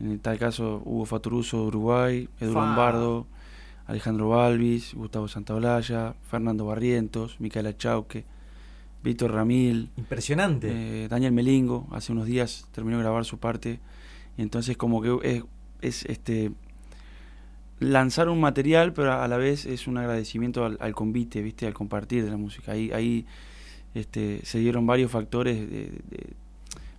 [0.00, 3.26] en tal caso Hugo Faturuso de Uruguay, Edu Lombardo,
[3.86, 8.24] Alejandro Balvis, Gustavo Santaolalla, Fernando Barrientos, Micaela Chauque,
[9.02, 9.90] Víctor Ramil.
[9.96, 10.68] Impresionante.
[10.70, 13.80] Eh, Daniel Melingo, hace unos días terminó de grabar su parte.
[14.36, 15.42] Y entonces como que
[15.80, 16.52] es, este
[17.80, 21.66] lanzar un material, pero a la vez es un agradecimiento al, convite, ¿viste?
[21.66, 22.72] al compartir de la música.
[22.72, 23.26] Ahí, ahí
[23.94, 25.90] este, se dieron varios factores, de,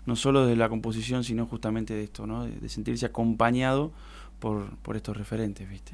[0.06, 2.44] no solo de la composición, sino justamente de esto, ¿no?
[2.44, 3.94] de, sentirse acompañado
[4.40, 5.70] por, por estos referentes.
[5.70, 5.94] ¿viste?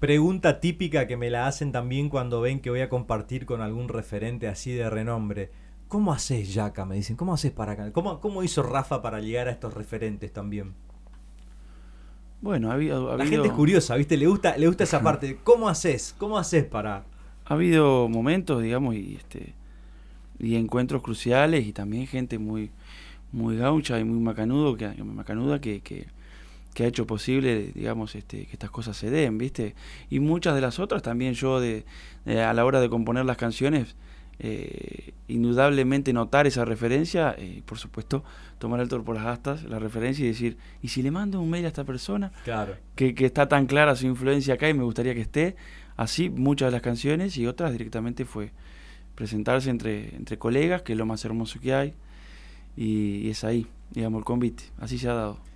[0.00, 3.88] Pregunta típica que me la hacen también cuando ven que voy a compartir con algún
[3.88, 5.50] referente así de renombre.
[5.88, 6.86] ¿Cómo haces, Yaka?
[6.86, 10.72] Me dicen, ¿cómo haces para ¿Cómo, ¿Cómo hizo Rafa para llegar a estos referentes también?
[12.40, 14.16] Bueno, ha habido, La gente es curiosa, ¿viste?
[14.16, 15.38] Le gusta, le gusta esa parte.
[15.44, 16.14] ¿Cómo haces?
[16.16, 17.04] ¿Cómo haces para...?
[17.44, 19.54] Ha habido momentos, digamos, y este
[20.40, 22.70] y encuentros cruciales y también gente muy
[23.30, 26.06] muy gaucha y muy macanudo que macanuda que, que
[26.74, 29.74] que ha hecho posible, digamos, este, que estas cosas se den, ¿viste?
[30.08, 31.84] Y muchas de las otras también yo, de,
[32.26, 33.96] a la hora de componer las canciones,
[34.38, 38.24] eh, indudablemente notar esa referencia y, eh, por supuesto,
[38.58, 41.50] tomar el toro por las astas, la referencia y decir, ¿y si le mando un
[41.50, 42.32] mail a esta persona?
[42.44, 42.76] Claro.
[42.94, 45.56] Que, que está tan clara su influencia acá y me gustaría que esté.
[45.96, 48.52] Así muchas de las canciones y otras directamente fue
[49.14, 51.94] presentarse entre, entre colegas, que es lo más hermoso que hay,
[52.76, 54.64] y, y es ahí, digamos, el convite.
[54.78, 55.49] Así se ha dado.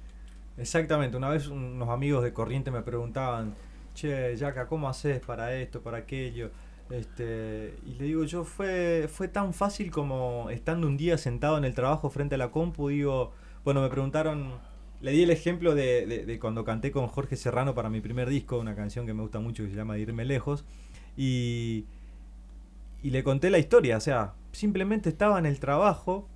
[0.57, 3.55] Exactamente, una vez unos amigos de Corriente me preguntaban,
[3.95, 6.51] che, Yaka, ¿cómo haces para esto, para aquello?
[6.91, 11.65] Este, y le digo, yo fue, fue tan fácil como estando un día sentado en
[11.65, 13.33] el trabajo frente a la compu, digo,
[13.65, 14.53] bueno, me preguntaron,
[15.01, 18.59] le di el ejemplo de, de, cuando canté con Jorge Serrano para mi primer disco,
[18.59, 20.65] una canción que me gusta mucho que se llama Irme Lejos,
[21.17, 21.87] y,
[23.03, 26.29] y le conté la historia, o sea, simplemente estaba en el trabajo,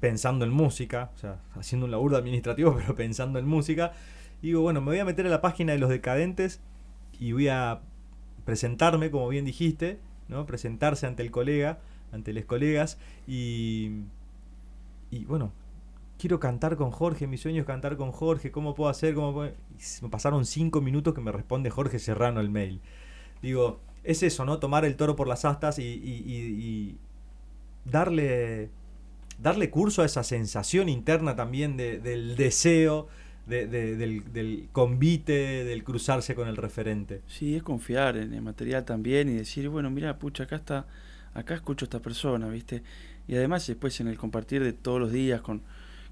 [0.00, 3.92] pensando en música, o sea, haciendo un laburo administrativo, pero pensando en música.
[4.42, 6.60] digo, bueno, me voy a meter a la página de los decadentes
[7.18, 7.82] y voy a
[8.44, 10.46] presentarme, como bien dijiste, ¿no?
[10.46, 11.78] Presentarse ante el colega,
[12.12, 13.90] ante los colegas y,
[15.10, 15.52] y bueno,
[16.18, 19.14] quiero cantar con Jorge, mi sueño es cantar con Jorge, ¿cómo puedo hacer?
[19.14, 22.80] ¿Cómo me pasaron cinco minutos que me responde Jorge Serrano el mail.
[23.42, 24.58] Digo, es eso, ¿no?
[24.58, 26.98] Tomar el toro por las astas y, y
[27.84, 28.70] darle
[29.42, 33.08] darle curso a esa sensación interna también del deseo,
[33.46, 37.22] del, convite, del cruzarse con el referente.
[37.26, 40.86] Sí, es confiar en el material también y decir, bueno, mira, pucha, acá está,
[41.34, 42.82] acá escucho a esta persona, ¿viste?
[43.26, 45.62] Y además después en el compartir de todos los días con,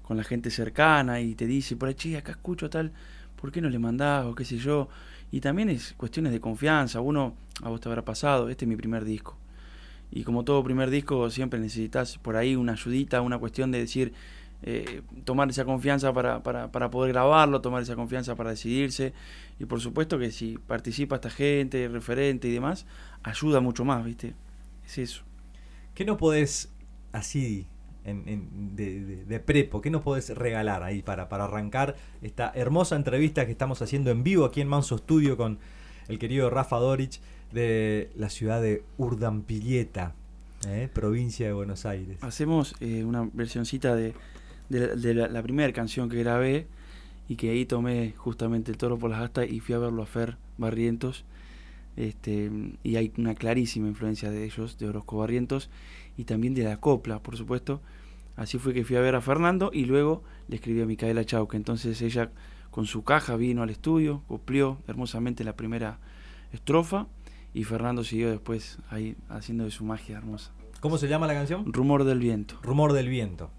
[0.01, 2.91] con la gente cercana y te dice, por ahí, acá escucho tal,
[3.39, 4.89] ¿por qué no le mandás o qué sé yo?
[5.31, 8.75] Y también es cuestiones de confianza, uno, a vos te habrá pasado, este es mi
[8.75, 9.38] primer disco
[10.11, 14.13] y como todo primer disco siempre necesitas por ahí una ayudita, una cuestión de decir,
[14.61, 19.13] eh, tomar esa confianza para, para, para, poder grabarlo, tomar esa confianza para decidirse
[19.57, 22.85] y por supuesto que si participa esta gente, referente y demás,
[23.23, 24.33] ayuda mucho más, ¿viste?
[24.85, 25.23] Es eso.
[25.93, 26.71] ¿Qué no podés
[27.11, 27.67] así
[28.05, 33.81] de, prepo, qué nos podés regalar ahí para, para arrancar esta hermosa entrevista que estamos
[33.81, 35.59] haciendo en vivo aquí en Manso Studio con
[36.07, 37.21] el querido Rafa Dorich?
[37.51, 40.13] De la ciudad de Urdampilleta,
[40.67, 40.89] ¿eh?
[40.93, 42.17] provincia de Buenos Aires.
[42.21, 44.13] Hacemos eh, una versioncita de,
[44.69, 46.67] de, la, primera canción que grabé
[47.27, 50.05] y que ahí tomé justamente el toro por las astas y fui a verlo a
[50.05, 51.25] Fer Barrientos.
[51.95, 52.49] Este,
[52.83, 55.69] y hay una clarísima influencia de ellos, de Orozco Barrientos,
[56.17, 57.81] y también de la copla, por supuesto.
[58.35, 61.57] Así fue que fui a ver a Fernando y luego le escribí a Micaela Chauque.
[61.57, 62.31] Entonces ella
[62.71, 65.99] con su caja vino al estudio, coplió hermosamente la primera
[66.53, 67.07] estrofa
[67.53, 70.51] y Fernando siguió después ahí haciendo de su magia hermosa.
[70.79, 71.71] ¿Cómo se llama la canción?
[71.73, 72.57] Rumor del viento.
[72.61, 73.51] Rumor del viento.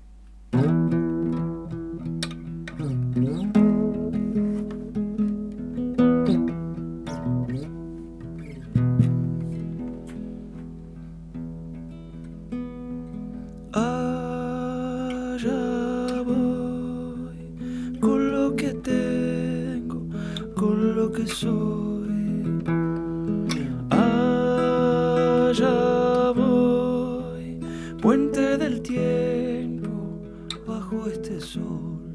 [25.51, 27.59] Allá voy,
[28.01, 30.23] puente del tiempo,
[30.65, 32.10] bajo este sol.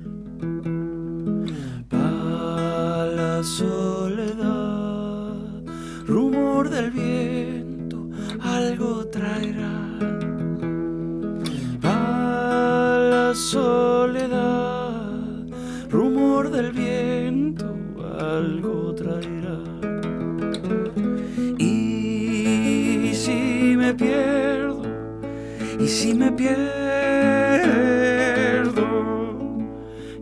[25.95, 26.57] Si me pierdo,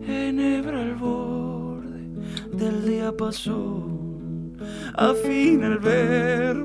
[0.06, 2.02] enhebra el borde
[2.52, 4.56] del diapasón,
[4.94, 6.63] afina el verbo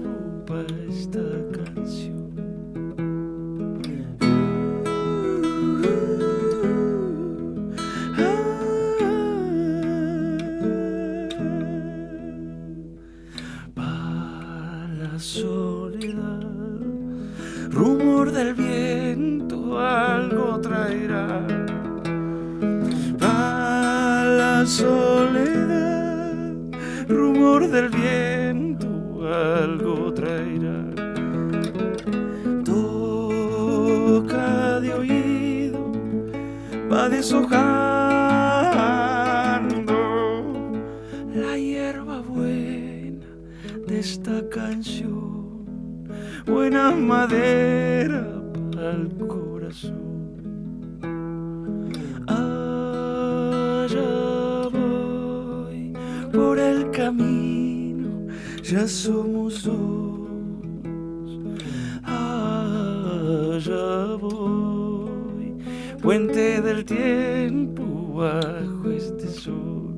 [66.70, 69.95] del tiempo bajo este sol,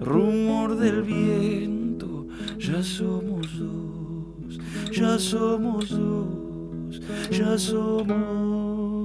[0.00, 2.26] rumor del viento,
[2.58, 4.58] ya somos dos,
[4.90, 9.02] ya somos dos, ya somos.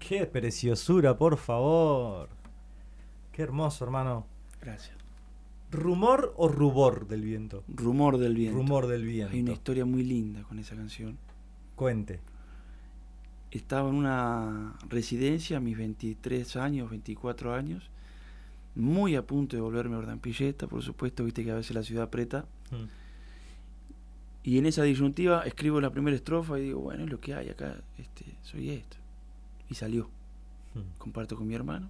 [0.00, 2.28] Qué preciosura, por favor.
[3.30, 4.26] Qué hermoso, hermano.
[4.60, 4.96] Gracias.
[5.70, 7.62] ¿Rumor o rubor del viento?
[7.68, 8.58] Rumor del viento.
[8.58, 9.32] Rumor del viento.
[9.32, 11.16] Hay una historia muy linda con esa canción.
[11.76, 12.31] Cuente.
[13.52, 17.90] Estaba en una residencia a mis 23 años, 24 años,
[18.74, 22.04] muy a punto de volverme a Ordampilleta, por supuesto, viste que a veces la ciudad
[22.04, 22.46] aprieta.
[22.70, 22.84] Mm.
[24.44, 27.50] Y en esa disyuntiva escribo la primera estrofa y digo, bueno, es lo que hay
[27.50, 28.96] acá, este, soy esto.
[29.68, 30.08] Y salió.
[30.74, 30.98] Mm.
[30.98, 31.88] Comparto con mi hermano.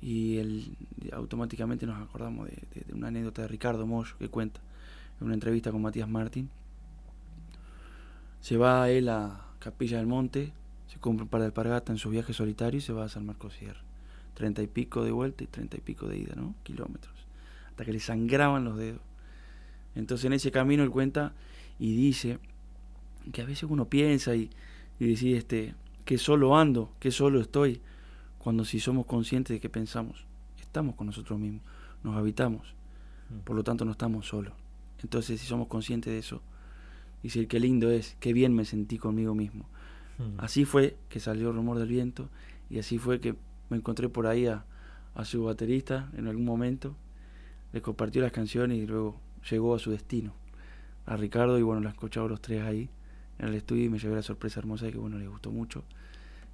[0.00, 0.76] Y él,
[1.12, 4.60] automáticamente nos acordamos de, de- de una anécdota de Ricardo Moyo que cuenta
[5.20, 6.48] en una entrevista con Matías Martín.
[8.40, 10.52] Se va él a Capilla del Monte,
[10.86, 13.26] se compra un par de alpargatas en su viaje solitario y se va a San
[13.26, 13.80] Marcos Sierra.
[14.34, 16.54] Treinta y pico de vuelta y treinta y pico de ida, ¿no?
[16.62, 17.16] Kilómetros.
[17.70, 19.00] Hasta que le sangraban los dedos.
[19.96, 21.32] Entonces en ese camino él cuenta
[21.80, 22.38] y dice
[23.32, 24.50] que a veces uno piensa y,
[25.00, 27.80] y decide este, que solo ando, que solo estoy,
[28.38, 30.26] cuando si somos conscientes de que pensamos,
[30.60, 31.62] estamos con nosotros mismos,
[32.04, 32.72] nos habitamos,
[33.42, 34.52] por lo tanto no estamos solos.
[35.02, 36.40] Entonces si somos conscientes de eso,
[37.22, 39.68] dice, qué lindo es, qué bien me sentí conmigo mismo.
[40.18, 40.38] Mm.
[40.38, 42.28] Así fue que salió Rumor del Viento
[42.70, 43.34] y así fue que
[43.68, 44.64] me encontré por ahí a,
[45.14, 46.94] a su baterista en algún momento,
[47.72, 50.34] le compartió las canciones y luego llegó a su destino,
[51.04, 52.88] a Ricardo y bueno, la escuchaba los tres ahí
[53.38, 55.84] en el estudio y me llevé la sorpresa hermosa de que bueno, le gustó mucho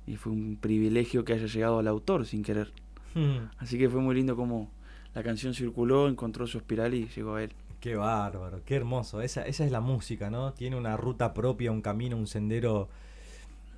[0.06, 2.72] y fue un privilegio que haya llegado al autor sin querer.
[3.14, 3.48] Mm.
[3.58, 4.70] Así que fue muy lindo como
[5.14, 7.52] la canción circuló, encontró su espiral y llegó a él.
[7.82, 9.22] Qué bárbaro, qué hermoso.
[9.22, 10.54] Esa, esa es la música, ¿no?
[10.54, 12.88] Tiene una ruta propia, un camino, un sendero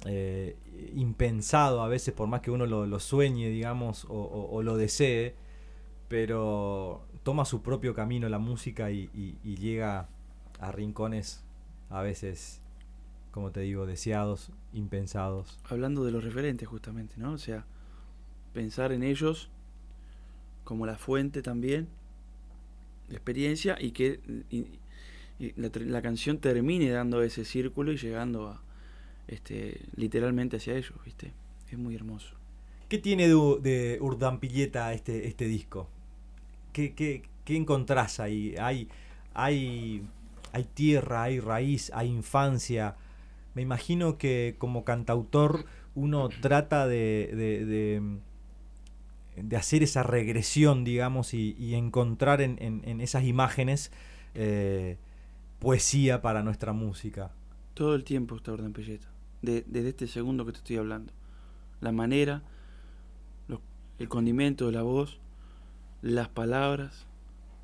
[0.07, 0.57] eh,
[0.95, 5.35] impensado a veces, por más que uno lo, sueñe, digamos, o, o- lo desee,
[6.09, 10.09] pero toma su propio camino la música y, y- y llega
[10.61, 11.43] a rincones
[11.91, 12.61] a veces,
[13.33, 15.59] como te digo, deseados, impensados.
[15.71, 17.33] Hablando de los referentes justamente, ¿no?
[17.33, 17.65] O sea,
[18.53, 19.51] pensar en ellos
[20.65, 21.89] como la fuente también
[23.11, 24.21] experiencia y que
[25.57, 28.63] la, canción termine dando ese círculo y llegando a
[29.27, 31.33] este literalmente hacia ellos, ¿viste?
[31.71, 32.35] Es muy hermoso.
[32.89, 35.89] ¿Qué tiene de, de Urdampilleta este, este disco?
[36.73, 38.55] ¿Qué, qué, qué encontrás ahí?
[38.59, 38.89] ¿Hay,
[39.33, 40.03] hay,
[40.53, 42.97] hay tierra, hay raíz, hay infancia.
[43.55, 48.19] Me imagino que como cantautor uno trata de,
[49.57, 53.91] hacer esa regresión, digamos, y, encontrar en, en, esas imágenes
[54.35, 54.99] eh,
[55.59, 57.33] poesía para nuestra música.
[57.75, 59.09] Todo el tiempo está Orden Pelleta,
[59.43, 61.13] desde este segundo que te estoy hablando.
[61.81, 62.43] La manera,
[63.99, 65.19] el condimento de la voz,
[66.03, 67.07] las palabras,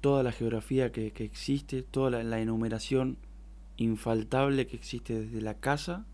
[0.00, 3.18] toda la geografía que, existe, toda la, enumeración
[3.76, 6.04] infaltable que existe desde la casa,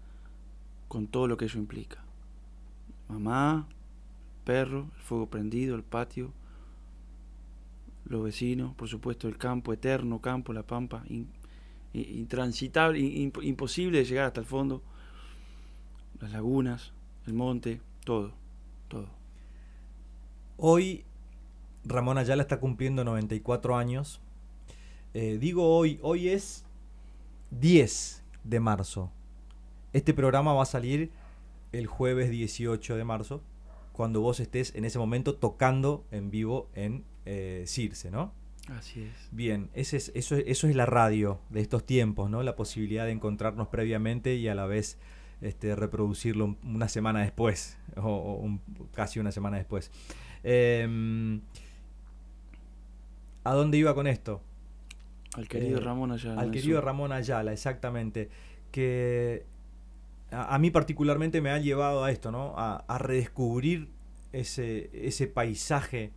[0.88, 2.02] con todo lo que ello implica.
[3.08, 3.68] Mamá,
[4.46, 6.32] perro, el fuego prendido, el patio,
[8.04, 11.04] los vecinos, por supuesto el campo, eterno campo, la pampa,
[11.92, 14.82] intransitable, imposible de llegar hasta el fondo,
[16.20, 16.92] las lagunas,
[17.26, 18.32] el monte, todo,
[18.88, 19.08] todo.
[20.56, 21.04] Hoy
[21.84, 24.20] Ramón Ayala está cumpliendo 94 años.
[25.12, 26.64] Eh, digo hoy, hoy es
[27.50, 29.10] 10 de marzo.
[29.92, 31.10] Este programa va a salir
[31.72, 33.42] el jueves 18 de marzo,
[33.96, 38.32] cuando vos estés en ese momento tocando en vivo en eh, Circe, ¿no?
[38.68, 39.28] Así es.
[39.30, 42.42] Bien, ese es, eso, eso es la radio de estos tiempos, ¿no?
[42.42, 44.98] La posibilidad de encontrarnos previamente y a la vez
[45.40, 48.58] este, reproducirlo una semana después, o,
[48.92, 49.90] casi una semana después.
[50.42, 51.40] Em,
[53.44, 54.42] ¿A dónde iba con esto?
[55.34, 56.40] Al querido eh, Ramón Ayala.
[56.42, 58.28] Al querido Ramón Ayala, exactamente.
[58.72, 59.46] Que
[60.30, 62.54] a, mí particularmente me ha llevado a esto, ¿no?
[62.56, 63.90] A, redescubrir
[64.32, 66.12] ese, ese paisaje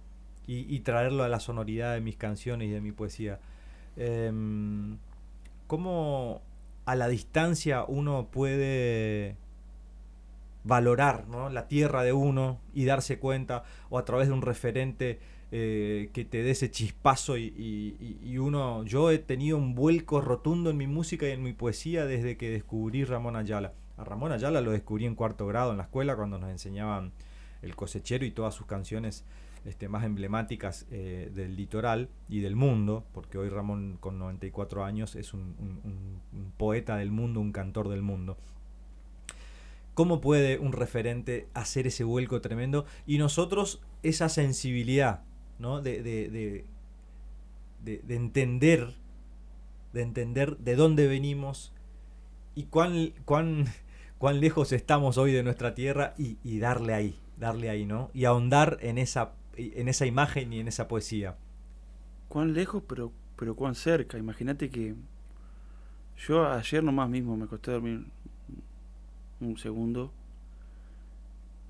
[0.48, 3.40] y, traerlo a la sonoridad de mis canciones y de mi poesía.
[3.96, 4.98] Em,
[5.68, 6.42] ¿Cómo
[6.86, 9.38] a la distancia uno puede
[10.64, 15.20] valorar la tierra de uno y darse cuenta, o a través de un referente
[15.52, 20.78] eh, que te dé ese chispazo y, uno, yo he tenido un vuelco rotundo en
[20.78, 23.74] mi música y en mi poesía desde que descubrí Ramón Ayala.
[24.00, 27.12] A Ramón Ayala lo descubrí en cuarto grado en la escuela cuando nos enseñaban
[27.62, 29.26] el cosechero y todas sus canciones
[29.66, 35.16] este, más emblemáticas eh, del litoral y del mundo, porque hoy Ramón con 94 años
[35.16, 36.22] es un,
[36.56, 38.38] poeta del mundo, un cantor del mundo.
[39.96, 42.86] ¿Cómo puede un referente hacer ese vuelco tremendo?
[43.06, 45.24] Y nosotros esa sensibilidad,
[45.58, 45.82] ¿no?
[45.82, 46.64] De, de,
[47.84, 48.94] de, entender,
[49.92, 51.74] de entender de dónde venimos
[52.56, 53.66] y cuán, cuán,
[54.20, 58.12] cuán lejos estamos hoy de nuestra tierra y, y darle ahí, darle ahí, ¿no?
[58.14, 61.36] Y ahondar en esa en esa imagen y en esa poesía.
[62.28, 64.18] Cuán lejos, pero, pero cuán cerca.
[64.18, 64.96] Imagínate que
[66.18, 68.06] yo ayer nomás mismo me acosté a dormir
[69.40, 70.12] un segundo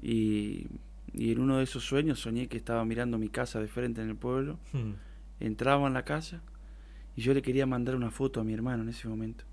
[0.02, 0.68] y,
[1.14, 4.10] y, en uno de esos sueños soñé que estaba mirando mi casa de frente en
[4.10, 4.60] el pueblo.
[4.74, 4.94] Hmm.
[5.40, 6.42] Entraba en la casa
[7.16, 9.46] y yo le quería mandar una foto a mi hermano en ese momento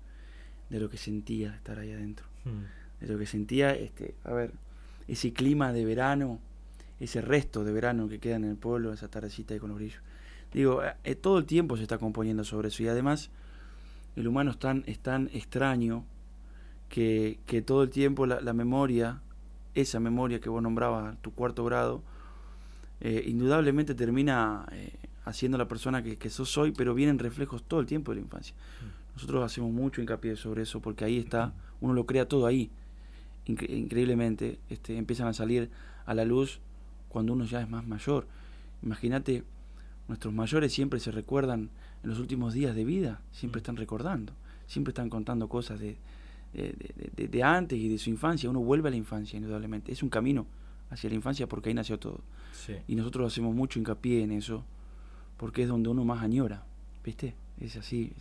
[0.69, 2.27] de lo que sentía estar ahí adentro.
[2.43, 2.65] Hmm.
[2.99, 4.51] De lo que sentía, este, a ver,
[5.07, 6.39] ese clima de verano
[6.99, 10.01] ese resto de verano que queda en el pueblo, esa tardecita ahí con los brillos.
[10.53, 13.29] Digo, eh, eh, todo el tiempo se está componiendo sobre eso y además
[14.15, 16.05] el humano es tan, es tan extraño
[16.89, 19.21] que, que, todo el tiempo la, memoria,
[19.75, 22.01] esa memoria que vos nombrabas, tu cuarto grado,
[23.01, 24.65] eh, indudablemente termina
[25.25, 28.21] haciendo la persona que, que sos hoy, pero vienen reflejos todo el tiempo de la
[28.21, 28.55] infancia.
[29.13, 32.71] Nosotros hacemos mucho hincapié sobre eso porque ahí está, uno lo crea todo ahí.
[33.47, 35.69] Increíblemente, este, empiezan a salir
[36.05, 36.59] a la luz
[37.09, 38.27] cuando uno ya es más mayor.
[38.83, 39.43] Imagínate,
[40.07, 41.69] nuestros mayores siempre se recuerdan
[42.03, 43.63] en los últimos días de vida, siempre mm.
[43.63, 44.33] están recordando,
[44.67, 45.97] siempre están contando cosas de,
[46.53, 48.49] de, antes y de su infancia.
[48.49, 49.91] Uno vuelve a la infancia, indudablemente.
[49.91, 50.45] Es un camino
[50.89, 52.21] hacia la infancia porque ahí nació todo.
[52.87, 54.63] Y nosotros hacemos mucho hincapié en eso
[55.37, 56.63] porque es donde uno más añora.
[57.03, 57.35] ¿Viste?
[57.59, 58.13] Es así.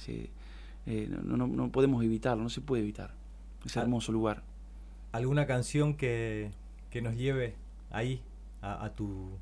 [0.87, 3.15] Eh, no, no, no, podemos evitarlo, no se puede evitar.
[3.65, 4.43] Es hermoso lugar.
[5.13, 6.51] ¿Alguna canción que,
[6.91, 7.55] que nos lleve
[7.91, 8.23] ahí
[8.63, 9.39] a, tu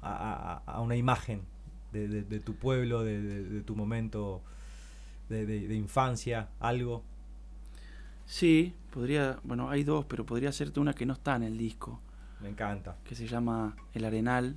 [0.00, 1.42] a, una imagen
[1.92, 4.42] de, tu pueblo, de, tu momento
[5.28, 7.02] de, infancia, algo.
[8.26, 12.00] Sí, podría, bueno, hay dos, pero podría hacerte una que no está en el disco.
[12.40, 12.96] Me encanta.
[13.04, 14.56] Que se llama El Arenal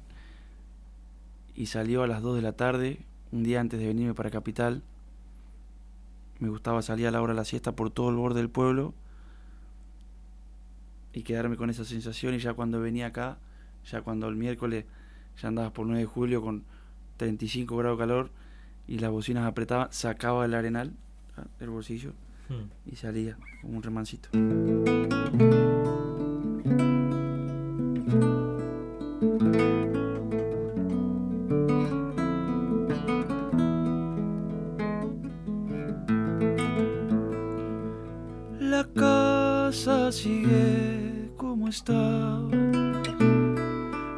[1.56, 3.00] y salió a las 2 de la tarde,
[3.32, 4.82] un día antes de venirme para Capital.
[6.40, 8.94] Me gustaba salir a la hora de la siesta por todo el borde del pueblo
[11.16, 13.40] y quedarme con esa sensación y ya cuando venía acá
[13.90, 14.86] ya cuando el miércoles
[15.42, 16.64] ya andabas por 9 de julio con
[17.18, 18.32] 35 grados de calor
[18.88, 20.94] y las bocinas apretaban, sacaba el arenal
[21.60, 22.12] del bolsillo
[22.50, 22.92] hmm.
[22.92, 24.30] y salía como un remancito.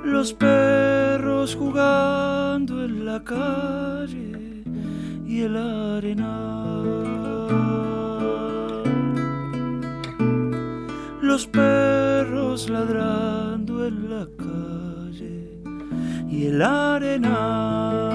[0.04, 4.64] Los perros jugando en la calle
[5.26, 6.86] y el arenal.
[11.22, 15.62] Los perros ladrando en la calle
[16.30, 18.07] y el arenal.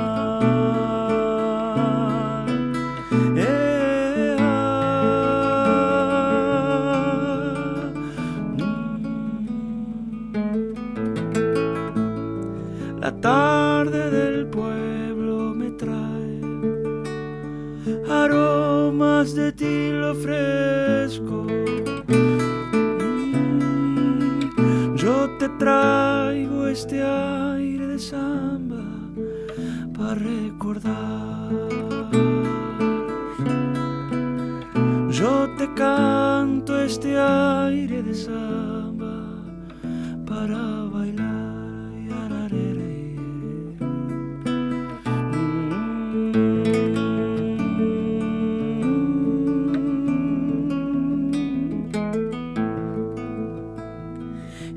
[35.82, 39.16] Canto este aire de samba
[40.30, 40.62] para
[40.94, 42.50] bailar.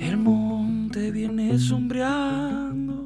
[0.08, 2.98] El monte viene sombreando,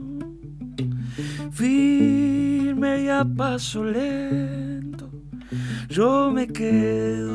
[1.51, 5.05] firme y a paso lento.
[5.89, 7.28] Yo me quedo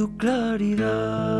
[0.00, 1.38] tu claridad.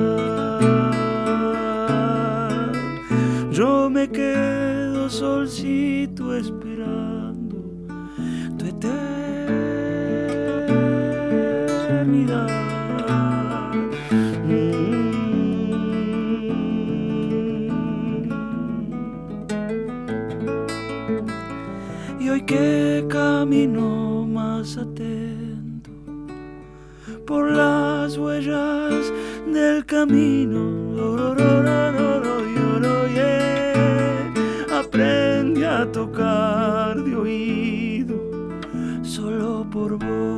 [3.50, 7.56] Yo me quedo solcito esperando
[8.58, 9.00] tu eternidad.
[22.20, 23.99] Y hoy que camino
[28.21, 29.12] huellas
[29.47, 30.61] del camino.
[34.73, 38.16] Aprende a tocar de oído
[39.03, 40.30] solo por vos.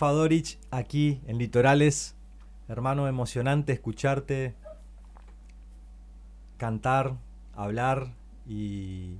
[0.00, 0.14] Rafa
[0.70, 2.16] aquí en Litorales.
[2.68, 4.54] Hermano, emocionante escucharte
[6.56, 7.18] cantar,
[7.54, 8.14] hablar
[8.48, 9.16] y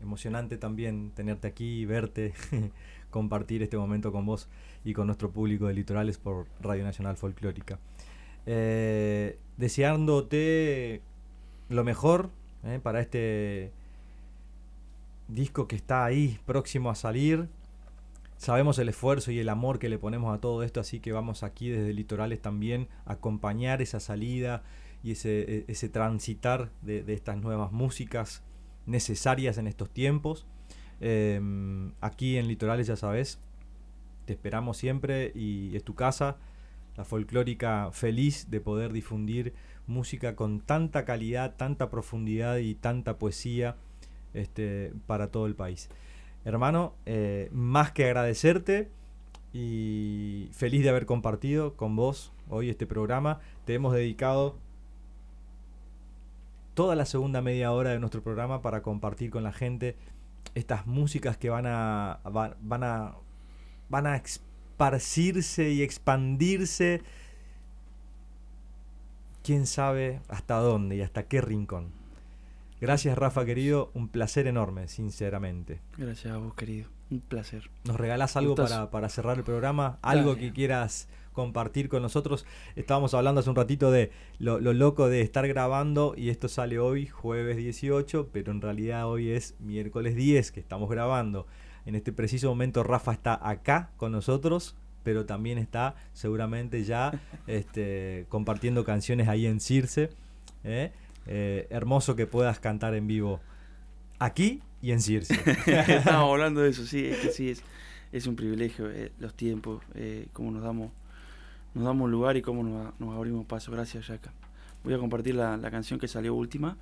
[0.00, 2.34] emocionante también tenerte aquí verte,
[3.10, 4.48] compartir este momento con vos
[4.84, 7.78] y con nuestro público de Litorales por Radio Nacional Folclórica.
[8.46, 11.02] Eh, deseándote
[11.68, 12.30] lo mejor
[12.64, 13.70] eh, para este
[15.28, 17.48] disco que está ahí próximo a salir.
[18.42, 21.44] Sabemos el esfuerzo y el amor que le ponemos a todo esto, así que vamos
[21.44, 24.64] aquí desde Litorales también a acompañar esa salida
[25.04, 28.42] y ese, e, transitar de, estas nuevas músicas
[28.84, 30.44] necesarias en estos tiempos.
[31.00, 31.40] Eh,
[32.00, 33.38] aquí en Litorales, ya sabes,
[34.24, 36.36] te esperamos siempre y es tu casa,
[36.96, 39.54] la folclórica feliz de poder difundir
[39.86, 43.76] música con tanta calidad, tanta profundidad y tanta poesía
[44.34, 45.88] este, para todo el país.
[46.44, 48.90] Hermano, eh, más que agradecerte
[49.52, 53.40] y feliz de haber compartido con vos hoy este programa.
[53.64, 54.56] Te hemos dedicado
[56.74, 59.96] toda la segunda media hora de nuestro programa para compartir con la gente
[60.54, 63.14] estas músicas que van a, van, a,
[63.88, 67.02] van a esparcirse y expandirse
[69.44, 72.01] quién sabe hasta dónde y hasta qué rincón.
[72.82, 75.78] Gracias Rafa querido, un placer enorme, sinceramente.
[75.96, 77.70] Gracias a vos querido, un placer.
[77.84, 80.00] ¿Nos regalás algo para, para, cerrar el programa?
[80.02, 82.44] ¿Algo que quieras compartir con nosotros?
[82.74, 84.10] Estábamos hablando hace un ratito de
[84.40, 89.08] lo, lo, loco de estar grabando y esto sale hoy, jueves 18, pero en realidad
[89.08, 91.46] hoy es miércoles 10 que estamos grabando.
[91.86, 94.74] En este preciso momento Rafa está acá con nosotros,
[95.04, 97.12] pero también está seguramente ya
[97.46, 100.10] este, compartiendo canciones ahí en Circe.
[100.64, 100.90] ¿eh?
[101.26, 103.40] Eh, hermoso que puedas cantar en vivo
[104.18, 105.34] aquí y en Circe.
[105.66, 107.62] Estamos hablando de eso, sí, es que sí, es,
[108.12, 110.90] es un privilegio eh, los tiempos, eh, cómo nos damos,
[111.74, 113.72] nos damos lugar y cómo nos, nos abrimos paso.
[113.72, 114.32] Gracias, Yaka.
[114.84, 116.76] Voy a compartir la, la canción que salió última,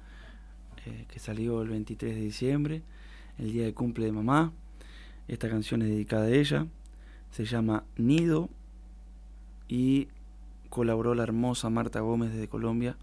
[0.87, 2.83] eh, que salió el 23 de diciembre,
[3.39, 4.53] el día de cumple de mamá.
[5.29, 6.67] Esta canción es dedicada a ella,
[7.31, 8.49] se llama Nido
[9.69, 10.09] y
[10.71, 12.97] colaboró la hermosa Marta Gómez desde Colombia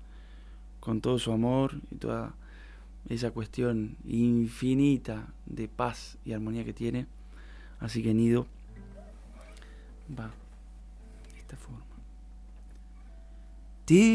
[0.87, 2.33] con todo su amor y toda
[3.09, 7.07] esa cuestión infinita de paz y armonía que tiene.
[7.81, 8.47] Así que Nido
[10.17, 10.31] va
[11.25, 11.83] de esta forma.
[13.83, 14.13] Tiraré,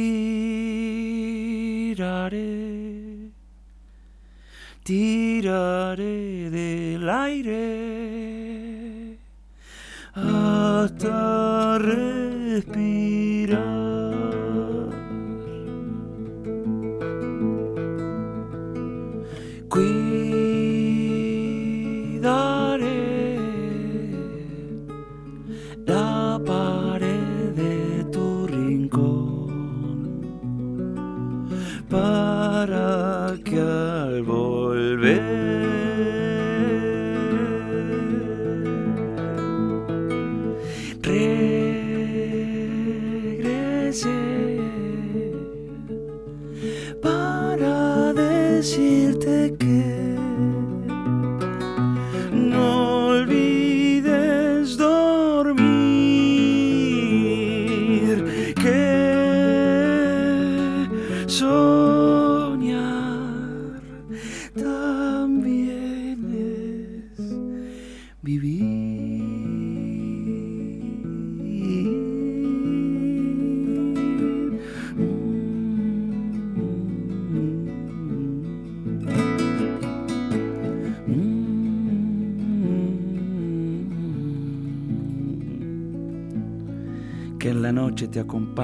[4.82, 9.18] tiraré del aire
[10.14, 13.81] hasta respirar.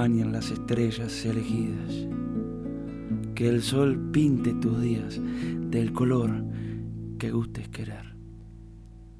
[0.09, 2.07] Acompañen las estrellas elegidas.
[3.35, 5.21] Que el sol pinte tus días
[5.71, 6.45] del color
[7.19, 8.17] que gustes querer.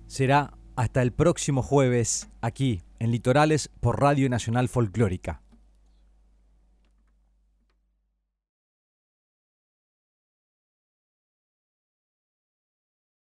[0.07, 5.43] Será hasta el próximo jueves aquí en Litorales por Radio Nacional Folclórica.